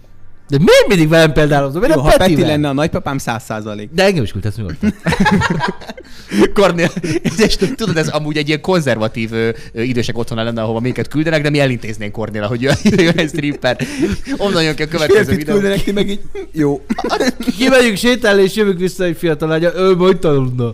De 0.51 0.57
miért 0.57 0.87
mindig 0.87 1.09
velem 1.09 1.33
például? 1.33 1.71
Miért 1.71 1.95
Jó, 1.95 2.01
ha 2.01 2.07
Peti 2.07 2.17
Petivel? 2.17 2.49
lenne 2.49 2.69
a 2.69 2.73
nagypapám, 2.73 3.17
száz 3.17 3.43
százalék. 3.43 3.89
De 3.93 4.03
engem 4.03 4.23
is 4.23 4.31
küldhetsz 4.31 4.55
nyugodtan. 4.55 4.93
Kornél, 6.53 6.91
és 7.37 7.55
tudod, 7.75 7.97
ez 7.97 8.07
amúgy 8.07 8.37
egy 8.37 8.47
ilyen 8.47 8.61
konzervatív 8.61 9.33
ö, 9.33 9.49
ö, 9.73 9.81
idősek 9.81 10.17
otthona 10.17 10.43
lenne, 10.43 10.61
ahova 10.61 10.79
minket 10.79 11.07
küldenek, 11.07 11.41
de 11.41 11.49
mi 11.49 11.59
elintéznénk 11.59 12.11
Kornél, 12.11 12.47
hogy 12.47 12.61
jön, 12.61 12.75
egy 13.15 13.27
stripper. 13.27 13.77
Onnan 14.37 14.63
jön 14.63 14.75
ki 14.75 14.83
a 14.83 14.87
következő 14.87 15.35
videó. 15.35 15.53
küldenek 15.53 15.83
ti 15.83 15.91
meg 15.91 16.09
így, 16.09 16.21
jó. 16.51 16.81
Kimegyünk 17.57 17.97
sétálni, 17.97 18.41
és 18.41 18.55
jövünk 18.55 18.79
vissza 18.79 19.03
egy 19.03 19.17
fiatal 19.17 19.49
lánya, 19.49 19.71
ő 19.75 19.95
majd 19.95 20.17
tanulna. 20.17 20.73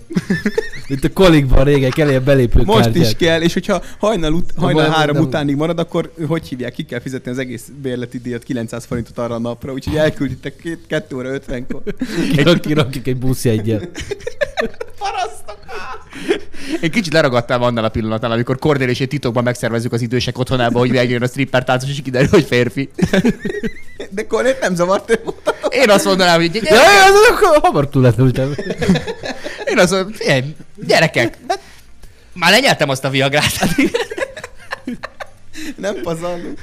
Mint 0.88 1.04
a 1.04 1.10
kolikban 1.14 1.64
régen 1.64 1.90
kell 1.92 2.10
ilyen 2.10 2.24
belépő 2.24 2.62
Most 2.64 2.96
is 2.96 3.16
kell, 3.16 3.42
és 3.42 3.54
hogyha 3.54 3.82
hajnal, 4.00 4.34
ut- 4.34 4.54
hajnal 4.56 4.90
három 4.90 5.16
nem- 5.16 5.26
utánig 5.26 5.56
marad, 5.56 5.80
akkor 5.80 6.12
hogy 6.28 6.48
hívják, 6.48 6.74
ki 6.74 6.84
kell 6.84 7.00
fizetni 7.00 7.32
az 7.32 7.38
egész 7.38 7.64
bérleti 7.82 8.18
díjat 8.20 8.44
900 8.44 8.86
forintot 8.86 9.18
arra 9.18 9.36
a 9.36 9.40
napra, 9.40 9.74
úgyhogy 9.74 9.96
elkülditek 9.96 10.56
két, 10.56 10.80
2 10.88 11.16
óra 11.16 11.30
50-kor. 11.48 11.82
Kirakjuk 12.62 13.08
egy 13.08 13.18
buszjegyet. 13.18 13.90
Parasztok! 15.00 15.58
Én 16.82 16.92
kicsit 16.92 17.14
leragadtam 17.14 17.62
annál 17.62 17.84
a 17.84 17.90
pillanatnál, 17.90 18.32
amikor 18.32 18.60
Cornél 18.60 18.90
és 18.90 19.00
én 19.00 19.08
titokban 19.08 19.44
megszervezzük 19.44 19.94
az 19.94 20.02
idősek 20.02 20.38
otthonába, 20.38 20.80
hogy 20.80 20.92
megjön 20.92 21.22
a 21.22 21.28
stripper 21.28 21.64
táncos, 21.64 21.90
és 21.90 22.02
kiderül, 22.04 22.28
hogy 22.30 22.46
férfi. 22.46 22.90
De 24.10 24.28
Kornét 24.28 24.60
nem 24.62 24.76
zavart, 24.76 25.10
ő. 25.12 25.20
Én 25.70 25.90
azt 25.90 26.06
mondanám, 26.06 26.36
hogy 26.36 26.56
Ja, 26.56 26.62
gyerekek, 26.62 26.84
ja, 26.84 27.04
az 27.06 27.14
akkor 27.32 27.60
hamar 27.62 27.90
túlendültem. 27.90 28.56
én 29.70 29.76
mondom, 29.76 30.12
figyelj, 30.12 30.56
gyerekek, 30.76 31.38
hát 31.48 31.60
már 32.34 32.52
lenyeltem 32.52 32.90
azt 32.90 33.04
a 33.04 33.10
viagrát. 33.10 33.54
Nem 35.76 36.02
pazarlunk. 36.02 36.60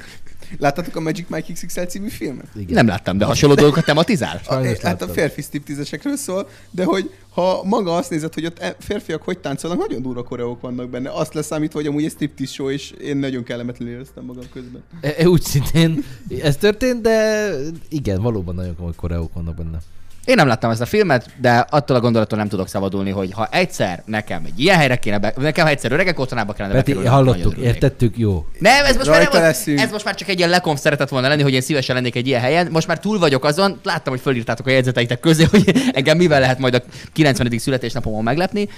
Láttatok 0.59 0.97
a 0.97 1.01
Magic 1.01 1.27
Mike 1.29 1.53
XXL 1.53 1.81
című 1.81 2.09
filmet? 2.09 2.47
Igen. 2.57 2.75
Nem 2.75 2.87
láttam, 2.87 3.19
de 3.19 3.25
hasonló 3.25 3.55
dolgokat 3.55 3.85
tematizál? 3.85 4.41
Sajnos 4.45 4.69
hát 4.69 4.85
a 4.85 4.89
láttam. 4.89 5.09
férfi 5.09 5.43
striptizesekről 5.43 6.17
szól, 6.17 6.49
de 6.71 6.85
hogy 6.85 7.11
ha 7.31 7.63
maga 7.65 7.97
azt 7.97 8.11
nézed, 8.11 8.35
hogy 8.35 8.47
ott 8.47 8.59
e- 8.59 8.77
férfiak 8.79 9.23
hogy 9.23 9.39
táncolnak, 9.39 9.81
nagyon 9.81 10.03
durva 10.03 10.23
koreók 10.23 10.61
vannak 10.61 10.89
benne. 10.89 11.11
Azt 11.11 11.35
leszámítva, 11.35 11.79
hogy 11.79 11.87
amúgy 11.89 12.05
egy 12.05 12.11
striptease 12.11 12.53
show, 12.53 12.71
és 12.71 12.91
én 12.91 13.17
nagyon 13.17 13.43
kellemetlenül 13.45 13.95
éreztem 13.95 14.25
magam 14.25 14.45
közben. 14.53 14.83
E- 15.01 15.15
e, 15.19 15.29
Úgy 15.29 15.43
szintén 15.43 16.05
ez 16.43 16.57
történt, 16.57 17.01
de 17.03 17.49
igen, 17.89 18.23
valóban 18.23 18.55
nagyon 18.55 18.77
komoly 18.77 18.95
koreók 18.97 19.33
vannak 19.35 19.55
benne. 19.55 19.79
Én 20.25 20.35
nem 20.35 20.47
láttam 20.47 20.71
ezt 20.71 20.81
a 20.81 20.87
filmet, 20.87 21.31
de 21.41 21.67
attól 21.71 21.97
a 21.97 22.01
gondolattól 22.01 22.39
nem 22.39 22.49
tudok 22.49 22.69
szabadulni, 22.69 23.11
hogy 23.11 23.33
ha 23.33 23.49
egyszer 23.51 24.03
nekem 24.07 24.45
egy 24.47 24.61
ilyen 24.61 24.77
helyre 24.77 24.97
kéne, 24.97 25.19
be, 25.19 25.33
nekem 25.37 25.65
ha 25.65 25.71
egyszer 25.71 25.93
öregek 25.93 26.19
otthonába 26.19 26.53
kellene 26.53 26.75
Peti, 26.75 26.93
bekerülni, 26.93 27.17
hallottuk, 27.17 27.57
értettük, 27.57 28.19
jó. 28.19 28.47
Nem, 28.59 28.85
ez 28.85 28.97
most, 28.97 29.11
már 29.11 29.29
nem, 29.33 29.43
leszünk. 29.43 29.81
ez 29.81 29.91
most 29.91 30.05
már 30.05 30.15
csak 30.15 30.29
egy 30.29 30.39
ilyen 30.39 30.51
lekonf 30.51 30.81
szeretett 30.81 31.09
volna 31.09 31.29
lenni, 31.29 31.43
hogy 31.43 31.53
én 31.53 31.61
szívesen 31.61 31.95
lennék 31.95 32.15
egy 32.15 32.27
ilyen 32.27 32.41
helyen. 32.41 32.69
Most 32.71 32.87
már 32.87 32.99
túl 32.99 33.19
vagyok 33.19 33.45
azon, 33.45 33.81
láttam, 33.83 34.13
hogy 34.13 34.23
fölírtátok 34.23 34.67
a 34.67 34.71
jegyzeteitek 34.71 35.21
közé, 35.21 35.45
hogy 35.45 35.75
engem 35.93 36.17
mivel 36.17 36.41
lehet 36.41 36.59
majd 36.59 36.75
a 36.75 36.83
90. 37.13 37.59
születésnapomon 37.59 38.23
meglepni. 38.23 38.69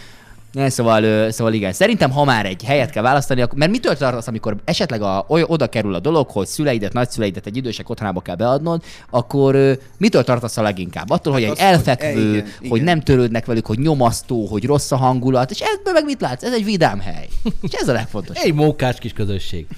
Ne, 0.52 0.68
szóval, 0.68 1.30
szóval 1.30 1.52
igen, 1.52 1.72
szerintem 1.72 2.10
ha 2.10 2.24
már 2.24 2.46
egy 2.46 2.64
helyet 2.64 2.90
kell 2.90 3.02
választani, 3.02 3.40
akkor, 3.40 3.58
mert 3.58 3.70
mitől 3.70 3.96
tartasz, 3.96 4.26
amikor 4.26 4.56
esetleg 4.64 5.02
a, 5.02 5.24
oda 5.28 5.66
kerül 5.68 5.94
a 5.94 6.00
dolog, 6.00 6.30
hogy 6.30 6.46
szüleidet, 6.46 6.92
nagyszüleidet 6.92 7.46
egy 7.46 7.56
idősek 7.56 7.88
otthonába 7.90 8.20
kell 8.20 8.34
beadnod, 8.34 8.82
akkor 9.10 9.78
mitől 9.98 10.24
tartasz 10.24 10.56
a 10.56 10.62
leginkább? 10.62 11.10
Attól, 11.10 11.32
hogy 11.32 11.42
egy 11.42 11.48
Hát 11.48 11.58
hogy- 11.58 11.66
elfekvő, 11.88 12.30
igen, 12.34 12.46
hogy 12.58 12.66
igen. 12.80 12.84
nem 12.84 13.00
törődnek 13.00 13.46
velük, 13.46 13.66
hogy 13.66 13.78
nyomasztó, 13.78 14.46
hogy 14.46 14.64
rossz 14.64 14.92
a 14.92 14.96
hangulat, 14.96 15.50
és 15.50 15.60
ebből 15.60 15.92
meg 15.92 16.04
mit 16.04 16.20
látsz? 16.20 16.42
Ez 16.42 16.52
egy 16.52 16.64
vidám 16.64 17.00
hely. 17.00 17.28
És 17.60 17.72
ez 17.72 17.88
a 17.88 17.92
legfontosabb. 17.92 18.44
Egy 18.44 18.54
mókás 18.54 18.98
kis 18.98 19.12
közösség. 19.12 19.66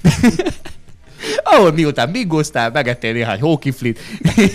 ahol 1.44 1.72
miután 1.72 2.12
bingoztál, 2.12 2.70
megettél 2.70 3.12
néhány 3.12 3.40
hókiflit, 3.40 4.00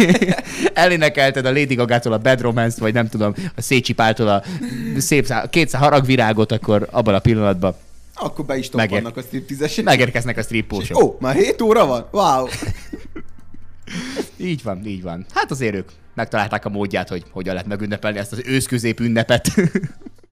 elénekelted 0.74 1.46
a 1.46 1.52
Lady 1.52 1.76
Gaga-tól 1.76 2.14
a 2.14 2.18
Bad 2.18 2.42
Romance-t, 2.42 2.80
vagy 2.80 2.94
nem 2.94 3.08
tudom, 3.08 3.34
a 3.56 3.62
Szécsi 3.62 3.94
Páltól 3.94 4.28
a 4.28 4.44
szép 4.98 5.26
szá- 5.26 5.50
két 5.50 5.72
haragvirágot, 5.72 6.52
akkor 6.52 6.88
abban 6.92 7.14
a 7.14 7.20
pillanatban 7.20 7.76
Akkor 8.16 8.46
be 8.46 8.58
is 8.58 8.70
toppannak 8.70 9.18
a 9.18 9.22
striptizesek. 9.22 9.84
megérkeznek 9.86 10.38
a 10.38 10.42
stripposok. 10.42 11.04
Ó, 11.04 11.18
már 11.20 11.36
7 11.36 11.62
óra 11.62 11.86
van? 11.86 12.06
Wow! 12.12 12.48
Így 14.38 14.64
van, 14.64 14.86
így 14.86 15.02
van. 15.02 15.26
Hát 15.34 15.52
azért 15.52 15.76
ők 15.76 15.90
megtalálták 16.16 16.66
a 16.66 16.70
módját, 16.70 17.10
hogy 17.10 17.24
hogyan 17.32 17.54
lehet 17.54 17.68
megünnepelni 17.70 18.18
ezt 18.18 18.32
az 18.32 18.42
őszközép 18.46 19.00
ünnepet. 19.00 19.48